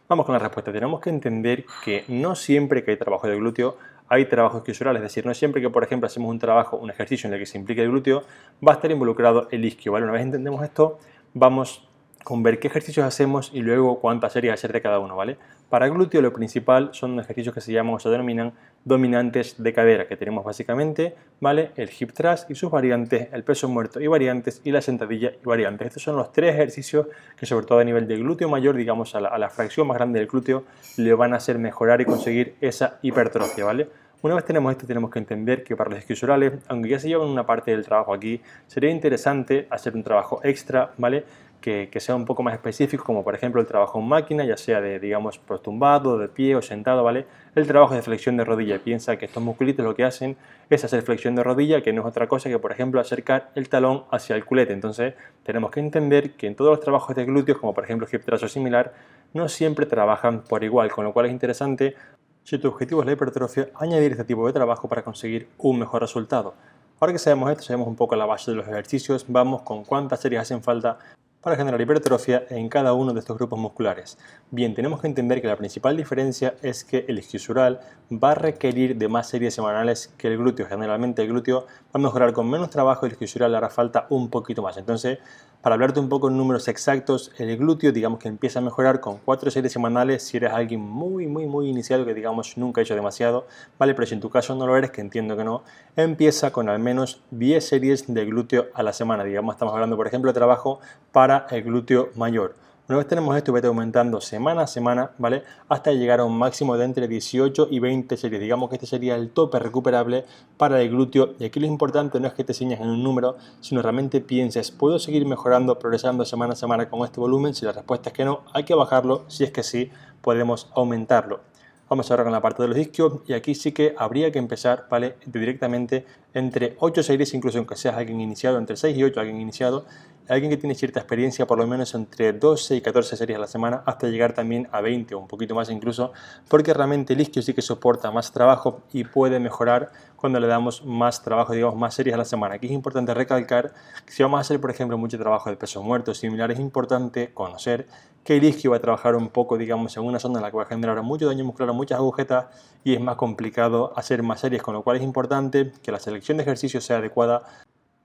Vamos 0.08 0.26
con 0.26 0.32
la 0.32 0.40
respuesta. 0.40 0.72
Tenemos 0.72 1.02
que 1.02 1.10
entender 1.10 1.66
que 1.84 2.06
no 2.08 2.36
siempre 2.36 2.82
que 2.82 2.92
hay 2.92 2.98
trabajo 2.98 3.28
de 3.28 3.36
glúteo 3.36 3.78
hay 4.10 4.26
trabajo 4.26 4.58
isquiosural, 4.58 4.96
es 4.96 5.04
decir, 5.04 5.26
no 5.26 5.34
siempre 5.34 5.62
que 5.62 5.70
por 5.70 5.84
ejemplo 5.84 6.08
hacemos 6.08 6.30
un 6.30 6.40
trabajo, 6.40 6.78
un 6.78 6.90
ejercicio 6.90 7.28
en 7.28 7.34
el 7.34 7.40
que 7.40 7.46
se 7.46 7.58
implique 7.58 7.82
el 7.82 7.90
glúteo, 7.90 8.24
va 8.68 8.74
a 8.74 8.76
estar 8.76 8.92
involucrado 8.92 9.48
el 9.52 9.64
isquio, 9.64 9.92
¿vale? 9.92 10.06
Una 10.06 10.14
vez 10.14 10.24
entendemos 10.24 10.64
esto, 10.64 10.98
vamos 11.34 11.88
con 12.24 12.44
ver 12.44 12.60
qué 12.60 12.68
ejercicios 12.68 13.06
hacemos 13.06 13.52
y 13.54 13.62
luego 13.62 14.00
cuántas 14.00 14.34
series 14.34 14.54
hacer 14.54 14.74
de 14.74 14.82
cada 14.82 15.00
uno, 15.00 15.16
¿vale? 15.16 15.38
Para 15.70 15.88
glúteo 15.88 16.22
lo 16.24 16.34
principal 16.34 16.90
son 16.94 17.20
ejercicios 17.20 17.54
que 17.54 17.62
se 17.62 17.72
llaman 17.72 17.94
o 17.94 18.00
se 18.00 18.10
denominan 18.10 18.54
dominantes 18.86 19.62
de 19.62 19.72
cadera, 19.72 20.08
que 20.08 20.18
tenemos 20.18 20.44
básicamente, 20.44 21.14
¿vale? 21.40 21.72
El 21.76 21.92
hip 21.98 22.12
thrust 22.12 22.50
y 22.50 22.56
sus 22.56 22.72
variantes, 22.72 23.28
el 23.32 23.44
peso 23.44 23.70
muerto 23.70 24.02
y 24.02 24.08
variantes 24.08 24.62
y 24.64 24.72
la 24.72 24.82
sentadilla 24.82 25.32
y 25.32 25.46
variantes. 25.46 25.90
Estos 25.90 26.04
son 26.04 26.16
los 26.16 26.32
tres 26.32 26.56
ejercicios 26.56 27.06
que 27.38 27.46
sobre 27.46 27.68
todo 27.68 27.78
a 27.78 27.84
nivel 27.84 28.08
de 28.08 28.18
glúteo 28.18 28.50
mayor, 28.50 28.76
digamos 28.76 29.14
a 29.14 29.22
la, 29.22 29.30
a 29.30 29.38
la 29.38 29.50
fracción 29.50 29.86
más 29.86 29.98
grande 29.98 30.18
del 30.18 30.28
glúteo, 30.28 30.64
le 30.98 31.14
van 31.14 31.34
a 31.34 31.38
hacer 31.38 31.60
mejorar 31.60 32.02
y 32.02 32.06
conseguir 32.06 32.56
esa 32.62 32.98
hipertrofia, 33.04 33.66
¿vale? 33.66 33.90
Una 34.22 34.36
vez 34.36 34.44
tenemos 34.44 34.70
esto, 34.72 34.86
tenemos 34.86 35.12
que 35.12 35.20
entender 35.20 35.64
que 35.64 35.78
para 35.78 35.92
los 35.92 36.00
esquisurales, 36.00 36.52
aunque 36.68 36.90
ya 36.90 37.00
se 37.00 37.08
llevan 37.08 37.30
una 37.30 37.46
parte 37.46 37.72
del 37.72 37.86
trabajo 37.86 38.14
aquí, 38.14 38.42
sería 38.68 38.90
interesante 38.90 39.66
hacer 39.70 39.96
un 39.96 40.04
trabajo 40.04 40.42
extra, 40.44 40.92
¿vale? 40.98 41.24
Que, 41.62 41.90
sea 42.00 42.16
un 42.16 42.26
poco 42.26 42.42
más 42.42 42.54
específico, 42.54 43.04
como 43.04 43.24
por 43.24 43.36
ejemplo 43.36 43.60
el 43.60 43.68
trabajo 43.68 44.00
en 44.00 44.08
máquina, 44.08 44.46
ya 44.46 44.58
sea 44.58 44.80
de, 44.80 45.00
digamos, 45.00 45.38
prostumbado, 45.38 46.18
de 46.18 46.28
pie 46.30 46.56
o 46.56 46.62
sentado, 46.62 47.04
¿vale? 47.04 47.26
El 47.54 47.68
trabajo 47.68 47.94
de 47.94 48.02
flexión 48.02 48.38
de 48.38 48.46
rodilla. 48.46 48.80
Piensa 48.80 49.18
que 49.18 49.26
estos 49.26 49.44
musculitos 49.44 49.86
lo 49.86 49.94
que 49.94 50.06
hacen 50.06 50.38
es 50.70 50.84
hacer 50.86 51.02
flexión 51.02 51.36
de 51.36 51.44
rodilla, 51.44 51.82
que 51.82 51.92
no 51.92 52.02
es 52.02 52.08
otra 52.08 52.28
cosa 52.28 52.50
que, 52.50 52.58
por 52.60 52.72
ejemplo, 52.72 53.02
acercar 53.02 53.52
el 53.56 53.68
talón 53.70 54.06
hacia 54.10 54.36
el 54.36 54.46
culete. 54.46 54.74
Entonces, 54.74 55.16
tenemos 55.44 55.72
que 55.72 55.82
entender 55.82 56.32
que 56.32 56.48
en 56.48 56.56
todos 56.56 56.72
los 56.72 56.80
trabajos 56.80 57.16
de 57.16 57.26
glúteos, 57.26 57.58
como 57.58 57.74
por 57.74 57.84
ejemplo 57.84 58.08
hip 58.12 58.24
thrust 58.24 58.44
o 58.46 58.48
similar, 58.48 58.94
no 59.34 59.48
siempre 59.50 59.86
trabajan 59.86 60.42
por 60.42 60.64
igual, 60.64 60.92
con 60.92 61.06
lo 61.06 61.14
cual 61.14 61.28
es 61.28 61.32
interesante 61.32 61.96
si 62.44 62.58
tu 62.58 62.70
objetivo 62.70 63.02
es 63.02 63.06
la 63.06 63.14
hipertrofia, 63.14 63.70
añadir 63.76 64.14
este 64.14 64.24
tipo 64.24 64.48
de 64.48 64.54
trabajo 64.54 64.88
para 64.88 65.04
conseguir 65.04 65.50
un 65.60 65.78
mejor 65.78 66.02
resultado. 66.02 66.56
Ahora 67.00 67.14
que 67.14 67.20
sabemos 67.20 67.52
esto, 67.52 67.64
sabemos 67.64 67.88
un 67.88 67.96
poco 67.96 68.16
la 68.16 68.26
base 68.26 68.52
de 68.52 68.58
los 68.58 68.68
ejercicios, 68.68 69.26
vamos 69.28 69.62
con 69.62 69.84
cuántas 69.84 70.20
series 70.20 70.42
hacen 70.42 70.64
falta 70.64 70.98
para 71.42 71.56
generar 71.56 71.80
hipertrofia 71.80 72.44
en 72.50 72.68
cada 72.68 72.94
uno 72.94 73.14
de 73.14 73.20
estos 73.20 73.38
grupos 73.38 73.58
musculares. 73.58 74.18
Bien, 74.52 74.76
tenemos 74.76 75.00
que 75.00 75.08
entender 75.08 75.42
que 75.42 75.48
la 75.48 75.56
principal 75.56 75.96
diferencia 75.96 76.56
es 76.62 76.84
que 76.84 77.06
el 77.08 77.20
isquiosural 77.20 77.80
va 78.12 78.32
a 78.32 78.36
requerir 78.36 78.98
de 78.98 79.08
más 79.08 79.30
series 79.30 79.54
semanales 79.54 80.14
que 80.18 80.28
el 80.28 80.38
glúteo. 80.38 80.68
Generalmente 80.68 81.22
el 81.22 81.30
glúteo 81.30 81.62
va 81.62 81.92
a 81.94 81.98
mejorar 82.00 82.34
con 82.34 82.50
menos 82.50 82.70
trabajo 82.70 83.06
y 83.06 83.08
el 83.08 83.14
isquiosural 83.14 83.56
hará 83.56 83.70
falta 83.70 84.06
un 84.10 84.30
poquito 84.30 84.62
más. 84.62 84.78
Entonces, 84.78 85.20
para 85.62 85.76
hablarte 85.76 86.00
un 86.00 86.08
poco 86.08 86.30
en 86.30 86.38
números 86.38 86.70
exactos, 86.70 87.34
el 87.38 87.58
glúteo 87.58 87.92
digamos 87.92 88.20
que 88.20 88.30
empieza 88.30 88.60
a 88.60 88.62
mejorar 88.62 89.02
con 89.02 89.18
4 89.18 89.52
series 89.52 89.74
semanales 89.74 90.24
si 90.24 90.38
eres 90.38 90.54
alguien 90.54 90.80
muy, 90.80 91.28
muy, 91.28 91.48
muy 91.48 91.68
inicial 91.68 92.06
que 92.06 92.14
digamos 92.14 92.58
nunca 92.58 92.80
ha 92.80 92.84
hecho 92.84 92.96
demasiado, 92.96 93.46
¿vale? 93.78 93.94
Pero 93.94 94.08
si 94.08 94.14
en 94.14 94.22
tu 94.22 94.30
caso 94.30 94.56
no 94.56 94.66
lo 94.66 94.78
eres, 94.78 94.92
que 94.92 95.02
entiendo 95.02 95.36
que 95.36 95.44
no, 95.44 95.64
empieza 95.96 96.52
con 96.52 96.70
al 96.70 96.80
menos 96.80 97.22
10 97.32 97.66
series 97.66 98.14
de 98.14 98.26
glúteo 98.26 98.68
a 98.74 98.84
la 98.84 98.94
semana. 98.94 99.24
Digamos, 99.24 99.56
estamos 99.56 99.74
hablando 99.74 99.98
por 99.98 100.08
ejemplo 100.08 100.32
de 100.32 100.34
trabajo 100.34 100.80
para 101.12 101.29
el 101.38 101.64
glúteo 101.64 102.10
mayor. 102.16 102.56
Una 102.88 102.98
vez 102.98 103.08
tenemos 103.08 103.38
esto, 103.38 103.54
vete 103.54 103.68
aumentando 103.68 104.20
semana 104.20 104.64
a 104.64 104.68
semana, 104.68 105.12
¿vale? 105.20 105.44
Hasta 105.68 105.92
llegar 105.92 106.22
a 106.22 106.26
un 106.26 106.36
máximo 106.36 106.76
de 106.76 106.86
entre 106.86 107.08
18 107.08 107.68
y 107.70 107.78
20 107.78 108.18
series. 108.18 108.42
Digamos 108.42 108.70
que 108.70 108.78
este 108.78 108.88
sería 108.88 109.14
el 109.14 109.30
tope 109.30 109.60
recuperable 109.60 110.26
para 110.58 110.82
el 110.82 110.90
glúteo. 110.90 111.36
Y 111.38 111.46
aquí 111.46 111.60
lo 111.60 111.68
importante 111.68 112.20
no 112.20 112.28
es 112.28 112.34
que 112.34 112.44
te 112.44 112.56
ciñas 112.56 112.82
en 112.82 112.90
un 112.90 113.04
número, 113.04 113.38
sino 113.62 113.84
realmente 113.84 114.22
pienses, 114.22 114.72
¿puedo 114.72 114.98
seguir 114.98 115.28
mejorando, 115.28 115.78
progresando 115.78 116.26
semana 116.26 116.54
a 116.54 116.56
semana 116.56 116.90
con 116.90 117.06
este 117.06 117.20
volumen? 117.20 117.54
Si 117.54 117.64
la 117.64 117.74
respuesta 117.74 118.10
es 118.10 118.14
que 118.16 118.26
no, 118.26 118.42
hay 118.54 118.64
que 118.64 118.74
bajarlo. 118.74 119.24
Si 119.28 119.44
es 119.44 119.52
que 119.52 119.62
sí, 119.62 119.92
podemos 120.22 120.68
aumentarlo. 120.74 121.42
Vamos 121.90 122.12
ahora 122.12 122.24
con 122.24 122.32
la 122.32 122.40
parte 122.42 122.62
de 122.62 122.70
los 122.70 122.78
isquios 122.78 123.22
y 123.26 123.34
aquí 123.34 123.56
sí 123.56 123.72
que 123.72 123.96
habría 123.98 124.32
que 124.32 124.38
empezar, 124.38 124.86
¿vale? 124.92 125.16
Directamente 125.26 126.06
entre 126.36 126.76
8 126.80 127.02
series, 127.02 127.34
incluso 127.34 127.58
aunque 127.58 127.76
seas 127.76 127.98
alguien 127.98 128.22
iniciado, 128.22 128.60
entre 128.60 128.78
6 128.78 128.96
y 128.96 129.04
8 129.04 129.20
alguien 129.20 129.42
iniciado, 129.42 129.86
alguien 130.30 130.52
que 130.52 130.58
tiene 130.58 130.76
cierta 130.76 131.00
experiencia, 131.00 131.48
por 131.48 131.58
lo 131.58 131.68
menos 131.68 131.94
entre 131.96 132.34
12 132.34 132.76
y 132.76 132.82
14 132.82 133.18
series 133.18 133.38
a 133.38 133.42
la 133.42 133.48
semana, 133.48 133.84
hasta 133.86 134.08
llegar 134.08 134.34
también 134.34 134.68
a 134.72 134.82
20 134.82 135.16
o 135.16 135.20
un 135.20 135.28
poquito 135.28 135.56
más 135.56 135.70
incluso, 135.70 136.14
porque 136.48 136.74
realmente 136.74 137.14
el 137.14 137.22
isquio 137.22 137.42
sí 137.42 137.54
que 137.54 137.62
soporta 137.62 138.12
más 138.12 138.32
trabajo 138.32 138.82
y 138.94 139.04
puede 139.04 139.40
mejorar 139.40 139.92
cuando 140.16 140.40
le 140.40 140.48
damos 140.48 140.86
más 140.86 141.24
trabajo, 141.24 141.54
digamos, 141.54 141.76
más 141.76 141.94
series 141.94 142.14
a 142.14 142.18
la 142.18 142.26
semana. 142.26 142.56
Aquí 142.56 142.68
es 142.68 142.74
importante 142.74 143.14
recalcar 143.14 143.74
que 144.06 144.12
si 144.12 144.22
vamos 144.22 144.38
a 144.38 144.42
hacer, 144.42 144.60
por 144.60 144.70
ejemplo, 144.70 144.98
mucho 144.98 145.18
trabajo 145.18 145.50
de 145.50 145.56
peso 145.56 145.82
muerto 145.82 146.14
similar, 146.14 146.52
es 146.52 146.60
importante 146.60 147.34
conocer 147.34 147.88
que 148.24 148.38
el 148.38 148.44
isquio 148.44 148.72
va 148.72 148.78
a 148.78 148.82
trabajar 148.82 149.16
un 149.16 149.30
poco, 149.30 149.58
digamos, 149.58 149.96
en 149.98 150.04
una 150.04 150.20
zona 150.20 150.40
en 150.40 150.44
la 150.44 150.52
que 150.52 150.58
va 150.58 150.64
a 150.64 150.68
generar 150.68 151.02
mucho 151.02 151.26
daño 151.26 151.46
muscular, 151.46 151.74
muchas 151.74 151.98
agujetas 151.98 152.48
y 152.84 152.94
es 152.94 153.02
más 153.02 153.16
complicado 153.16 153.94
hacer 153.96 154.22
más 154.24 154.42
series, 154.42 154.62
con 154.62 154.74
lo 154.74 154.84
cual 154.84 154.98
es 154.98 155.04
importante 155.04 155.72
que 155.82 155.92
la 155.92 156.00
selección 156.00 156.38
de 156.38 156.44
ejercicios 156.44 156.84
sea 156.84 156.98
adecuada 156.98 157.44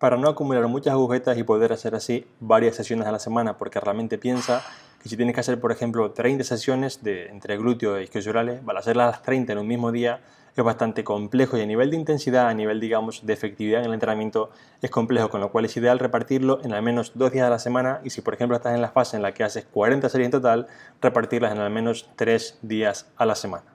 para 0.04 0.18
no 0.18 0.28
acumular 0.28 0.68
muchas 0.68 0.92
agujetas 0.92 1.38
y 1.38 1.44
poder 1.44 1.72
hacer 1.72 1.94
así 1.94 2.26
varias 2.38 2.76
sesiones 2.76 3.06
a 3.06 3.10
la 3.10 3.18
semana, 3.18 3.56
porque 3.56 3.80
realmente 3.80 4.18
piensa 4.18 4.62
que 5.02 5.08
si 5.08 5.16
tienes 5.16 5.34
que 5.34 5.40
hacer, 5.40 5.58
por 5.58 5.72
ejemplo, 5.72 6.10
30 6.10 6.44
sesiones 6.44 7.02
de, 7.02 7.28
entre 7.28 7.56
glúteo 7.56 7.96
e 7.96 8.02
isquiosurales, 8.02 8.60
para 8.60 8.80
hacerlas 8.80 9.12
las 9.12 9.22
30 9.22 9.54
en 9.54 9.58
un 9.60 9.66
mismo 9.66 9.92
día 9.92 10.20
es 10.54 10.62
bastante 10.62 11.04
complejo 11.04 11.56
y 11.56 11.62
a 11.62 11.66
nivel 11.66 11.90
de 11.90 11.96
intensidad, 11.96 12.48
a 12.48 12.52
nivel, 12.52 12.80
digamos, 12.80 13.24
de 13.24 13.32
efectividad 13.32 13.80
en 13.80 13.86
el 13.86 13.94
entrenamiento 13.94 14.50
es 14.82 14.90
complejo, 14.90 15.30
con 15.30 15.40
lo 15.40 15.50
cual 15.50 15.64
es 15.64 15.74
ideal 15.78 15.98
repartirlo 15.98 16.60
en 16.62 16.74
al 16.74 16.82
menos 16.82 17.12
dos 17.14 17.32
días 17.32 17.46
a 17.46 17.50
la 17.50 17.58
semana 17.58 18.02
y 18.04 18.10
si, 18.10 18.20
por 18.20 18.34
ejemplo, 18.34 18.58
estás 18.58 18.74
en 18.74 18.82
la 18.82 18.90
fase 18.90 19.16
en 19.16 19.22
la 19.22 19.32
que 19.32 19.42
haces 19.42 19.64
40 19.64 20.06
series 20.10 20.26
en 20.26 20.32
total, 20.32 20.66
repartirlas 21.00 21.52
en 21.52 21.60
al 21.60 21.70
menos 21.70 22.10
tres 22.16 22.58
días 22.60 23.10
a 23.16 23.24
la 23.24 23.36
semana. 23.36 23.72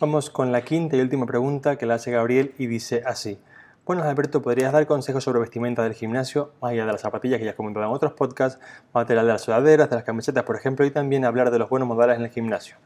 Vamos 0.00 0.30
con 0.30 0.52
la 0.52 0.62
quinta 0.62 0.96
y 0.96 1.02
última 1.02 1.26
pregunta 1.26 1.76
que 1.76 1.84
la 1.84 1.96
hace 1.96 2.12
Gabriel 2.12 2.54
y 2.56 2.66
dice 2.66 3.02
así. 3.04 3.38
Bueno, 3.86 4.02
Alberto, 4.02 4.40
¿podrías 4.40 4.72
dar 4.72 4.86
consejos 4.86 5.24
sobre 5.24 5.40
vestimenta 5.40 5.82
del 5.82 5.92
gimnasio, 5.92 6.52
más 6.62 6.72
allá 6.72 6.86
de 6.86 6.92
las 6.92 7.02
zapatillas 7.02 7.38
que 7.38 7.44
ya 7.44 7.50
has 7.50 7.56
comentado 7.56 7.84
en 7.84 7.92
otros 7.92 8.14
podcasts, 8.14 8.58
material 8.94 9.26
de 9.26 9.32
las 9.32 9.42
sudaderas, 9.42 9.90
de 9.90 9.96
las 9.96 10.04
camisetas, 10.06 10.42
por 10.44 10.56
ejemplo, 10.56 10.86
y 10.86 10.90
también 10.90 11.26
hablar 11.26 11.50
de 11.50 11.58
los 11.58 11.68
buenos 11.68 11.86
modales 11.86 12.16
en 12.16 12.22
el 12.22 12.30
gimnasio? 12.30 12.76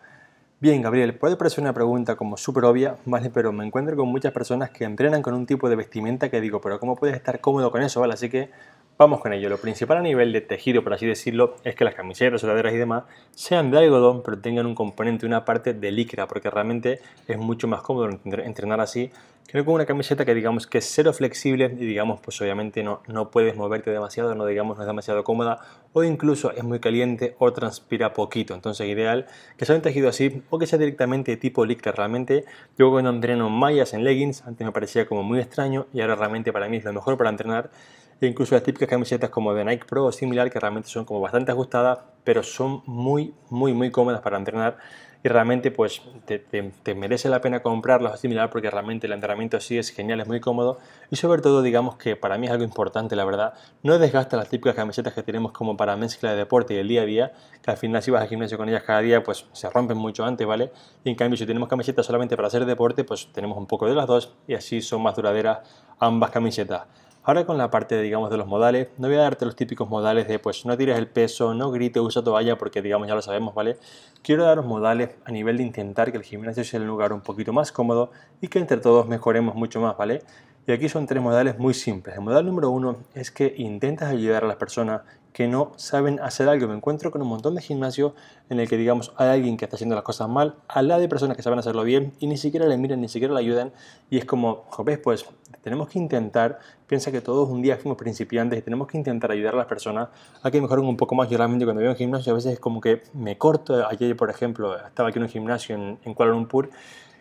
Bien, 0.59 0.83
Gabriel, 0.83 1.15
puede 1.15 1.37
parecer 1.37 1.63
una 1.63 1.73
pregunta 1.73 2.17
como 2.17 2.37
súper 2.37 2.65
obvia, 2.65 2.97
¿vale? 3.05 3.31
Pero 3.31 3.53
me 3.53 3.65
encuentro 3.65 3.95
con 3.95 4.09
muchas 4.09 4.33
personas 4.33 4.71
que 4.71 4.83
entrenan 4.83 5.23
con 5.23 5.35
un 5.35 5.47
tipo 5.47 5.69
de 5.69 5.77
vestimenta 5.77 6.31
que 6.31 6.41
digo, 6.41 6.61
pero 6.61 6.81
¿cómo 6.81 6.97
puedes 6.97 7.15
estar 7.15 7.41
cómodo 7.41 7.71
con 7.71 7.81
eso, 7.81 8.01
¿vale? 8.01 8.15
Así 8.15 8.29
que 8.29 8.51
Vamos 8.99 9.21
con 9.21 9.33
ello. 9.33 9.49
Lo 9.49 9.59
principal 9.59 9.99
a 9.99 10.03
nivel 10.03 10.33
de 10.33 10.41
tejido, 10.41 10.83
por 10.83 10.93
así 10.93 11.07
decirlo, 11.07 11.55
es 11.63 11.77
que 11.77 11.85
las 11.85 11.95
camisetas, 11.95 12.41
sudaderas 12.41 12.75
y 12.75 12.79
demás 12.79 13.05
sean 13.33 13.71
de 13.71 13.79
algodón, 13.79 14.25
pero 14.25 14.41
tengan 14.41 14.67
un 14.67 14.75
componente, 14.75 15.25
una 15.25 15.45
parte 15.45 15.73
de 15.73 15.93
licra, 15.93 16.27
porque 16.27 16.51
realmente 16.51 16.99
es 17.29 17.39
mucho 17.39 17.69
más 17.69 17.81
cómodo 17.83 18.11
entrenar 18.25 18.81
así 18.81 19.13
que 19.49 19.65
con 19.65 19.75
una 19.75 19.87
camiseta 19.87 20.27
que 20.27 20.35
digamos 20.35 20.67
que 20.67 20.77
es 20.77 20.85
cero 20.85 21.11
flexible 21.15 21.75
y 21.79 21.87
digamos 21.87 22.21
pues 22.21 22.39
obviamente 22.43 22.83
no, 22.83 23.01
no 23.07 23.31
puedes 23.31 23.57
moverte 23.57 23.91
demasiado, 23.91 24.35
no 24.35 24.45
digamos 24.45 24.77
no 24.77 24.83
es 24.83 24.87
demasiado 24.87 25.25
cómoda 25.25 25.61
o 25.95 26.05
incluso 26.05 26.53
es 26.53 26.63
muy 26.65 26.81
caliente 26.81 27.35
o 27.39 27.51
transpira 27.55 28.13
poquito. 28.13 28.53
Entonces 28.53 28.87
ideal 28.87 29.27
que 29.57 29.65
sea 29.65 29.75
un 29.75 29.81
tejido 29.81 30.11
así 30.11 30.43
o 30.51 30.59
que 30.59 30.67
sea 30.67 30.79
directamente 30.79 31.31
de 31.31 31.39
tipo 31.39 31.65
licra. 31.65 31.93
Realmente 31.93 32.45
yo 32.77 32.91
cuando 32.91 33.09
entreno 33.09 33.49
mallas 33.49 33.95
en 33.95 34.05
leggings, 34.05 34.43
antes 34.47 34.67
me 34.67 34.73
parecía 34.73 35.07
como 35.07 35.23
muy 35.23 35.41
extraño 35.41 35.87
y 35.95 36.03
ahora 36.03 36.17
realmente 36.17 36.53
para 36.53 36.69
mí 36.69 36.77
es 36.77 36.85
lo 36.85 36.93
mejor 36.93 37.17
para 37.17 37.31
entrenar 37.31 37.71
e 38.21 38.27
incluso 38.27 38.55
las 38.55 38.65
típicas 38.65 38.89
camisetas 38.89 39.31
como 39.31 39.55
de 39.55 39.65
Nike 39.65 39.87
Pro 39.87 40.07
o 40.07 40.13
similar 40.13 40.51
que 40.51 40.59
realmente 40.59 40.89
son 40.89 41.05
como 41.05 41.21
bastante 41.21 41.53
ajustadas 41.53 42.01
pero 42.25 42.43
son 42.43 42.83
muy 42.87 43.35
muy 43.51 43.73
muy 43.73 43.91
cómodas 43.91 44.21
para 44.21 44.37
entrenar 44.37 44.79
y 45.23 45.29
realmente 45.29 45.71
pues 45.71 46.01
te, 46.27 46.95
merece 46.95 47.29
la 47.29 47.41
pena 47.41 47.61
comprarlas 47.61 48.15
o 48.15 48.17
similar 48.17 48.51
porque 48.51 48.71
realmente 48.71 49.07
el 49.07 49.13
entrenamiento 49.13 49.57
así 49.57 49.77
es 49.77 49.91
genial, 49.91 50.21
es 50.21 50.29
muy 50.29 50.41
cómodo 50.41 50.79
y 51.11 51.17
sobre 51.17 51.43
todo 51.43 51.63
digamos 51.63 51.97
que 51.97 52.15
para 52.15 52.39
mí 52.39 52.47
es 52.47 52.53
algo 52.53 52.65
importante 52.65 53.17
la 53.17 53.25
verdad, 53.25 53.55
no 53.83 53.99
desgasta 53.99 54.37
las 54.37 54.49
típicas 54.49 54.77
camisetas 54.77 55.15
que 55.15 55.23
tenemos 55.23 55.53
como 55.53 55.77
para 55.77 55.97
mezcla 55.97 56.31
de 56.31 56.37
deporte 56.37 56.75
y 56.75 56.77
el 56.79 56.89
día 56.89 57.03
a 57.03 57.05
día, 57.05 57.33
que 57.63 57.71
al 57.71 57.77
final 57.77 58.03
si 58.03 58.11
vas 58.11 58.23
al 58.23 58.29
gimnasio 58.29 58.57
con 58.57 58.69
ellas 58.69 58.85
cada 58.85 59.01
día 59.01 59.23
pues 59.23 59.47
se 59.53 59.69
rompen 59.71 59.97
mucho 59.97 60.25
antes, 60.25 60.47
¿vale? 60.47 60.71
Y 61.03 61.11
en 61.11 61.17
cambio 61.17 61.37
si 61.37 61.47
tenemos 61.47 61.69
camisetas 61.69 62.07
solamente 62.07 62.37
para 62.37 62.49
hacer 62.49 62.65
deporte 62.65 63.03
pues 63.03 63.29
tenemos 63.33 63.59
un 63.59 63.67
poco 63.67 63.87
de 63.87 63.95
las 63.95 64.07
dos 64.07 64.37
y 64.47 64.55
así 64.55 64.81
son 64.83 65.03
más 65.03 65.17
duraderas 65.17 65.59
ambas 65.99 66.31
camisetas. 66.31 66.83
Ahora 67.29 67.45
con 67.45 67.59
la 67.59 67.71
parte, 67.71 68.01
digamos, 68.01 68.31
de 68.31 68.39
los 68.39 68.47
modales, 68.47 68.89
no 68.97 69.07
voy 69.07 69.19
a 69.19 69.21
darte 69.21 69.45
los 69.45 69.55
típicos 69.55 69.87
modales 69.87 70.27
de, 70.29 70.39
pues, 70.39 70.65
no 70.65 70.79
tires 70.79 70.97
el 70.97 71.09
peso, 71.09 71.53
no 71.53 71.71
grites, 71.71 72.03
usa 72.03 72.25
toalla, 72.25 72.57
porque, 72.57 72.81
digamos, 72.81 73.07
ya 73.07 73.15
lo 73.15 73.21
sabemos, 73.21 73.55
¿vale? 73.55 73.77
Quiero 74.23 74.47
daros 74.47 74.65
modales 74.65 75.11
a 75.27 75.31
nivel 75.31 75.59
de 75.59 75.65
intentar 75.65 76.11
que 76.11 76.17
el 76.17 76.25
gimnasio 76.25 76.65
sea 76.65 76.81
el 76.81 76.87
lugar 76.87 77.13
un 77.13 77.21
poquito 77.21 77.53
más 77.53 77.71
cómodo 77.71 78.13
y 78.41 78.49
que 78.49 78.59
entre 78.61 78.79
todos 78.79 79.07
mejoremos 79.07 79.55
mucho 79.57 79.79
más, 79.79 79.95
¿vale? 79.99 80.23
Y 80.67 80.73
aquí 80.73 80.89
son 80.89 81.05
tres 81.05 81.23
modales 81.23 81.59
muy 81.59 81.75
simples. 81.75 82.17
El 82.17 82.23
modal 82.23 82.47
número 82.47 82.71
uno 82.71 82.97
es 83.13 83.31
que 83.31 83.53
intentas 83.59 84.09
ayudar 84.09 84.45
a 84.45 84.47
las 84.47 84.57
personas 84.57 85.03
que 85.39 85.47
no 85.47 85.71
saben 85.77 86.19
hacer 86.19 86.49
algo. 86.49 86.67
Me 86.67 86.75
encuentro 86.75 87.13
con 87.13 87.23
un 87.23 87.29
montón 87.29 87.55
de 87.55 87.63
gimnasios 87.63 88.13
en 88.51 88.59
el 88.59 88.69
que, 88.69 88.77
digamos, 88.77 89.13
hay 89.17 89.29
alguien 89.29 89.57
que 89.57 89.67
está 89.67 89.77
haciendo 89.77 89.95
las 89.95 90.03
cosas 90.03 90.29
mal, 90.29 90.57
al 90.67 90.89
lado 90.89 91.01
de 91.01 91.09
personas 91.09 91.37
que 91.37 91.45
saben 91.45 91.61
hacerlo 91.61 91.85
bien 91.85 92.13
y 92.19 92.27
ni 92.27 92.37
siquiera 92.37 92.67
le 92.67 92.77
miran, 92.77 93.01
ni 93.01 93.09
siquiera 93.09 93.33
le 93.33 93.39
ayudan. 93.39 93.71
Y 94.11 94.19
es 94.19 94.25
como, 94.25 94.65
joder, 94.71 95.01
pues 95.01 95.27
tenemos 95.63 95.91
que 95.91 96.01
intentar, 96.01 96.59
piensa 96.89 97.13
que 97.13 97.21
todos 97.21 97.49
un 97.49 97.63
día 97.63 97.77
fuimos 97.77 97.97
principiantes 97.97 98.59
y 98.59 98.63
tenemos 98.63 98.89
que 98.89 98.99
intentar 98.99 99.31
ayudar 99.31 99.55
a 99.55 99.59
las 99.59 99.67
personas 99.67 100.09
a 100.43 100.51
que 100.51 100.61
mejoren 100.61 100.85
un 100.85 100.97
poco 100.97 101.15
más. 101.15 101.31
Yo 101.31 101.37
realmente 101.37 101.65
cuando 101.65 101.83
veo 101.83 101.93
un 101.93 101.97
gimnasio 101.97 102.33
a 102.33 102.35
veces 102.35 102.55
es 102.55 102.59
como 102.59 102.81
que 102.81 103.05
me 103.13 103.39
corto. 103.39 103.87
Ayer, 103.87 104.17
por 104.17 104.31
ejemplo, 104.31 104.77
estaba 104.77 105.11
aquí 105.11 105.21
en 105.21 105.23
un 105.23 105.29
gimnasio 105.29 105.77
en 105.77 106.15
Kuala 106.15 106.33
Lumpur 106.33 106.69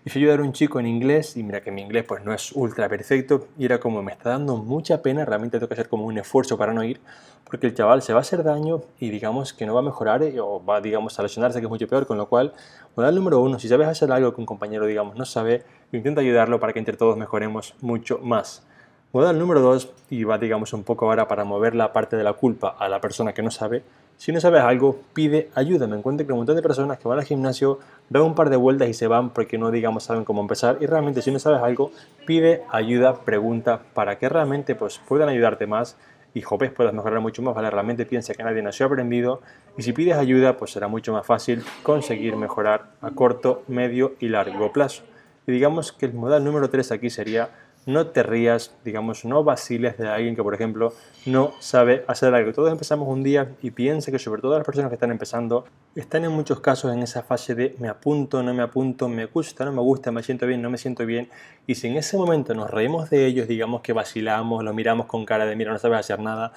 y 0.08 0.10
a 0.10 0.22
ayudar 0.22 0.40
a 0.40 0.44
un 0.44 0.54
chico 0.54 0.80
en 0.80 0.88
inglés 0.88 1.36
y 1.36 1.44
mira 1.44 1.60
que 1.60 1.70
mi 1.70 1.82
inglés 1.82 2.06
pues 2.08 2.24
no 2.24 2.34
es 2.34 2.54
ultra 2.54 2.88
perfecto 2.88 3.48
y 3.58 3.66
era 3.66 3.78
como 3.80 4.02
me 4.02 4.14
está 4.14 4.30
dando 4.30 4.56
mucha 4.56 5.02
pena, 5.02 5.26
realmente 5.26 5.58
tengo 5.58 5.68
que 5.68 5.74
hacer 5.74 5.90
como 5.90 6.06
un 6.06 6.18
esfuerzo 6.18 6.58
para 6.58 6.74
no 6.74 6.82
ir 6.82 7.02
porque 7.44 7.68
el 7.68 7.74
chaval 7.74 8.02
se 8.02 8.14
va 8.14 8.20
a 8.20 8.22
hacer 8.22 8.42
daño 8.42 8.84
y 9.00 9.10
digamos 9.10 9.52
que 9.52 9.66
no 9.66 9.74
va 9.74 9.82
a 9.82 9.84
mejorar 9.84 10.24
eh, 10.24 10.40
o 10.40 10.64
va 10.64 10.80
digamos 10.80 11.20
a 11.20 11.24
lesionarse 11.24 11.60
que 11.60 11.66
es 11.66 11.70
mucho 11.70 11.88
peor, 11.90 12.08
con 12.08 12.18
lo 12.18 12.28
cual, 12.28 12.54
modal 12.96 13.16
número 13.16 13.42
uno, 13.42 13.60
si 13.60 13.68
sabes 13.68 13.88
hacer 13.88 14.10
algo 14.12 14.34
que 14.34 14.40
un 14.40 14.46
compañero 14.46 14.86
digamos 14.86 15.18
no 15.18 15.26
sabe, 15.26 15.64
intenta 15.92 16.22
ayudarlo 16.22 16.62
para 16.62 16.72
que 16.72 16.80
entre 16.80 16.96
todos 16.96 17.18
mejoremos 17.18 17.76
mucho 17.82 18.20
más. 18.20 18.66
Modal 19.12 19.38
número 19.38 19.60
dos, 19.60 19.92
y 20.10 20.24
va 20.24 20.38
digamos 20.38 20.72
un 20.72 20.84
poco 20.84 21.08
ahora 21.08 21.28
para 21.28 21.44
mover 21.44 21.76
la 21.76 21.92
parte 21.92 22.16
de 22.16 22.24
la 22.24 22.34
culpa 22.34 22.76
a 22.80 22.88
la 22.88 23.02
persona 23.02 23.34
que 23.34 23.44
no 23.44 23.52
sabe, 23.52 23.84
si 24.18 24.32
no 24.32 24.42
sabes 24.42 24.62
algo, 24.62 25.00
pide 25.14 25.50
ayuda. 25.54 25.86
Me 25.88 25.96
encuentro 25.96 26.26
que 26.26 26.34
un 26.34 26.40
montón 26.40 26.56
de 26.56 26.64
personas 26.64 26.98
que 26.98 27.08
van 27.08 27.20
al 27.20 27.26
gimnasio, 27.26 27.80
dan 28.10 28.24
un 28.24 28.34
par 28.34 28.50
de 28.50 28.58
vueltas 28.58 28.90
y 28.90 28.94
se 28.94 29.08
van 29.08 29.30
porque 29.30 29.60
no, 29.60 29.70
digamos, 29.70 30.04
saben 30.04 30.26
cómo 30.26 30.42
empezar. 30.42 30.78
Y 30.82 30.88
realmente, 30.88 31.22
si 31.22 31.32
no 31.32 31.38
sabes 31.38 31.62
algo, 31.62 31.92
pide 32.26 32.64
ayuda, 32.72 33.22
pregunta, 33.22 33.82
para 33.94 34.18
que 34.18 34.28
realmente 34.28 34.74
pues, 34.74 35.00
puedan 35.08 35.30
ayudarte 35.30 35.68
más 35.68 35.98
y 36.34 36.42
Jopes 36.42 36.72
puedas 36.72 36.94
mejorar 36.94 37.20
mucho 37.20 37.44
más. 37.44 37.54
Vale, 37.54 37.70
realmente 37.70 38.06
piensa 38.08 38.34
que 38.34 38.44
nadie 38.44 38.62
nació 38.64 38.88
aprendido. 38.88 39.42
Y 39.78 39.84
si 39.84 39.94
pides 39.94 40.18
ayuda, 40.18 40.58
pues 40.58 40.72
será 40.72 40.88
mucho 40.88 41.14
más 41.14 41.26
fácil 41.26 41.64
conseguir 41.84 42.36
mejorar 42.36 42.92
a 43.02 43.12
corto, 43.12 43.64
medio 43.68 44.16
y 44.20 44.30
largo 44.30 44.72
plazo. 44.72 45.04
Y 45.46 45.52
digamos 45.52 45.92
que 45.92 46.08
el 46.08 46.14
modal 46.14 46.44
número 46.44 46.70
3 46.70 46.92
aquí 46.92 47.10
sería 47.10 47.50
no 47.88 48.08
te 48.08 48.22
rías, 48.22 48.76
digamos, 48.84 49.24
no 49.24 49.46
vaciles 49.46 49.98
de 49.98 50.10
alguien 50.10 50.36
que, 50.36 50.44
por 50.44 50.54
ejemplo, 50.54 50.94
no 51.26 51.54
sabe 51.60 52.04
hacer 52.08 52.36
algo. 52.36 52.52
Todos 52.52 52.70
empezamos 52.70 53.08
un 53.08 53.24
día 53.24 53.50
y 53.62 53.72
piense 53.72 54.12
que 54.12 54.20
sobre 54.20 54.42
todo 54.42 54.56
las 54.58 54.66
personas 54.66 54.90
que 54.90 54.96
están 54.96 55.10
empezando 55.10 55.66
están 55.96 56.26
en 56.26 56.32
muchos 56.32 56.60
casos 56.60 56.94
en 56.94 57.02
esa 57.02 57.24
fase 57.24 57.56
de 57.56 57.76
me 57.80 57.88
apunto, 57.88 58.44
no 58.44 58.54
me 58.54 58.62
apunto, 58.62 59.08
me 59.08 59.26
gusta, 59.26 59.64
no 59.64 59.72
me 59.72 59.82
gusta, 59.82 60.12
me 60.12 60.22
siento 60.22 60.46
bien, 60.46 60.62
no 60.62 60.70
me 60.70 60.78
siento 60.78 61.06
bien. 61.06 61.30
Y 61.66 61.76
si 61.76 61.88
en 61.88 61.96
ese 61.96 62.18
momento 62.18 62.54
nos 62.54 62.70
reímos 62.70 63.10
de 63.10 63.26
ellos, 63.26 63.48
digamos 63.48 63.82
que 63.82 63.94
vacilamos, 63.94 64.66
lo 64.66 64.74
miramos 64.74 65.06
con 65.06 65.26
cara 65.26 65.46
de 65.46 65.56
mira, 65.56 65.72
no 65.72 65.80
sabes 65.80 66.00
hacer 66.00 66.20
nada, 66.20 66.52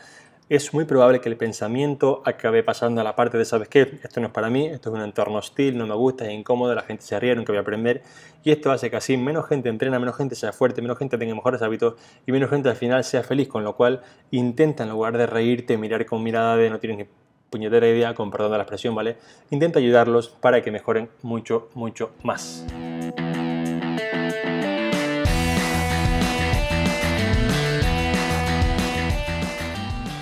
es 0.51 0.75
muy 0.75 0.85
probable 0.85 1.21
que 1.21 1.29
el 1.29 1.37
pensamiento 1.37 2.23
acabe 2.27 2.65
pasando 2.65 3.01
a 3.01 3.05
la 3.05 3.15
parte 3.15 3.39
de, 3.39 3.45
¿sabes 3.45 3.69
qué? 3.69 4.01
Esto 4.03 4.21
no 4.21 4.27
es 4.27 4.33
para 4.33 4.51
mí, 4.51 4.67
esto 4.67 4.91
es 4.91 4.97
un 4.97 5.03
entorno 5.03 5.39
hostil, 5.39 5.79
no 5.79 5.87
me 5.87 5.95
gusta, 5.95 6.27
es 6.27 6.33
incómodo, 6.33 6.75
la 6.75 6.83
gente 6.83 7.05
se 7.05 7.21
ríe, 7.21 7.37
nunca 7.37 7.53
voy 7.53 7.59
a 7.59 7.61
aprender. 7.61 8.03
Y 8.43 8.51
esto 8.51 8.73
hace 8.73 8.91
que 8.91 8.97
así 8.97 9.17
menos 9.17 9.47
gente 9.47 9.69
entrena, 9.69 10.01
menos 10.01 10.17
gente 10.17 10.35
sea 10.35 10.53
fuerte, 10.53 10.83
menos 10.83 10.99
gente 10.99 11.17
tenga 11.17 11.37
mejores 11.37 11.63
hábitos 11.63 11.95
y 12.27 12.33
menos 12.33 12.51
gente 12.51 12.69
al 12.69 12.75
final 12.75 13.05
sea 13.05 13.23
feliz, 13.23 13.47
con 13.47 13.63
lo 13.63 13.77
cual 13.77 14.03
intenta 14.33 14.83
en 14.83 14.91
lugar 14.91 15.17
de 15.17 15.29
reírte, 15.29 15.79
mirar 15.79 16.05
con 16.05 16.21
mirada 16.21 16.57
de 16.57 16.69
no 16.69 16.81
tienes 16.81 16.99
ni 16.99 17.05
puñetera 17.49 17.87
idea, 17.87 18.13
con 18.15 18.33
perdón 18.33 18.51
de 18.51 18.59
la 18.59 18.65
expresión, 18.65 18.93
¿vale? 18.93 19.19
Intenta 19.51 19.79
ayudarlos 19.79 20.31
para 20.31 20.63
que 20.63 20.73
mejoren 20.73 21.11
mucho, 21.23 21.69
mucho 21.75 22.11
más. 22.25 22.67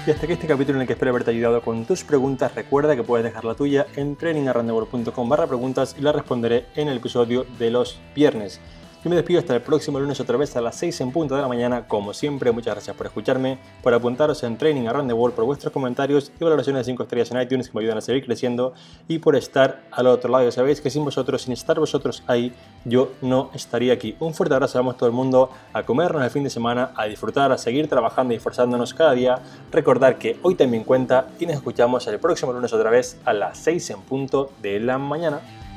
Y 0.09 0.11
hasta 0.11 0.25
aquí 0.25 0.33
este 0.33 0.47
capítulo 0.47 0.79
en 0.79 0.81
el 0.81 0.87
que 0.87 0.95
espero 0.95 1.11
haberte 1.11 1.33
ayudado 1.33 1.61
con 1.61 1.85
tus 1.85 2.03
preguntas. 2.03 2.55
Recuerda 2.55 2.97
que 2.97 3.03
puedes 3.03 3.25
dejar 3.25 3.45
la 3.45 3.55
tuya 3.55 3.87
en 3.95 4.17
trainingarrandeworld.com 4.17 5.29
barra 5.29 5.47
preguntas 5.47 5.95
y 5.99 6.01
la 6.01 6.13
responderé 6.13 6.65
en 6.77 6.89
el 6.89 6.97
episodio 6.97 7.45
de 7.59 7.71
los 7.71 8.01
viernes. 8.15 8.59
Yo 9.05 9.11
me 9.11 9.15
despido 9.15 9.39
hasta 9.39 9.55
el 9.55 9.63
próximo 9.63 10.01
lunes 10.01 10.19
otra 10.19 10.37
vez 10.37 10.57
a 10.57 10.61
las 10.61 10.75
6 10.75 11.03
en 11.03 11.13
punto 11.13 11.37
de 11.37 11.41
la 11.41 11.47
mañana. 11.47 11.87
Como 11.87 12.13
siempre, 12.13 12.51
muchas 12.51 12.75
gracias 12.75 12.97
por 12.97 13.07
escucharme, 13.07 13.57
por 13.81 13.95
apuntaros 13.95 14.43
en 14.43 14.59
Training 14.59 14.89
Around 14.89 15.09
the 15.09 15.15
World, 15.15 15.37
por 15.37 15.45
vuestros 15.45 15.73
comentarios 15.73 16.33
y 16.41 16.43
valoraciones 16.43 16.81
de 16.81 16.91
5 16.91 17.05
estrellas 17.05 17.31
en 17.31 17.41
iTunes 17.41 17.69
que 17.69 17.75
me 17.75 17.83
ayudan 17.83 17.99
a 17.99 18.01
seguir 18.01 18.25
creciendo 18.25 18.75
y 19.07 19.21
por 19.21 19.37
estar 19.37 19.83
al 19.93 20.09
otro 20.09 20.33
lado. 20.33 20.47
Ya 20.47 20.51
sabéis 20.51 20.81
que 20.81 20.91
sin 20.91 21.05
vosotros, 21.05 21.43
sin 21.43 21.53
estar 21.53 21.79
vosotros 21.79 22.25
ahí, 22.27 22.53
yo 22.85 23.13
no 23.23 23.51
estaría 23.55 23.93
aquí. 23.93 24.17
Un 24.19 24.35
fuerte 24.35 24.57
abrazo, 24.57 24.81
vamos 24.81 24.97
todo 24.97 25.09
el 25.09 25.15
mundo 25.15 25.51
a 25.73 25.85
comernos 25.85 26.25
el 26.25 26.31
fin 26.31 26.43
de 26.43 26.51
semana, 26.51 26.91
a 26.97 27.05
disfrutar, 27.05 27.53
a 27.53 27.59
seguir 27.59 27.89
trabajando 27.89 28.35
y 28.35 28.39
esforzándonos 28.39 28.95
cada 28.95 29.13
día. 29.13 29.39
Recordar 29.71 30.19
que 30.19 30.41
hoy 30.43 30.57
también 30.57 30.83
cuenta 30.83 31.29
y 31.39 31.47
nos 31.47 31.55
escuchamos 31.55 32.05
el 32.09 32.19
próximo 32.19 32.53
lunes 32.53 32.73
otra 32.73 32.91
vez 32.91 33.17
a 33.25 33.33
las 33.33 33.59
6 33.59 33.91
en 33.91 34.01
punto 34.01 34.51
de 34.61 34.81
la 34.81 34.99
mañana. 34.99 35.68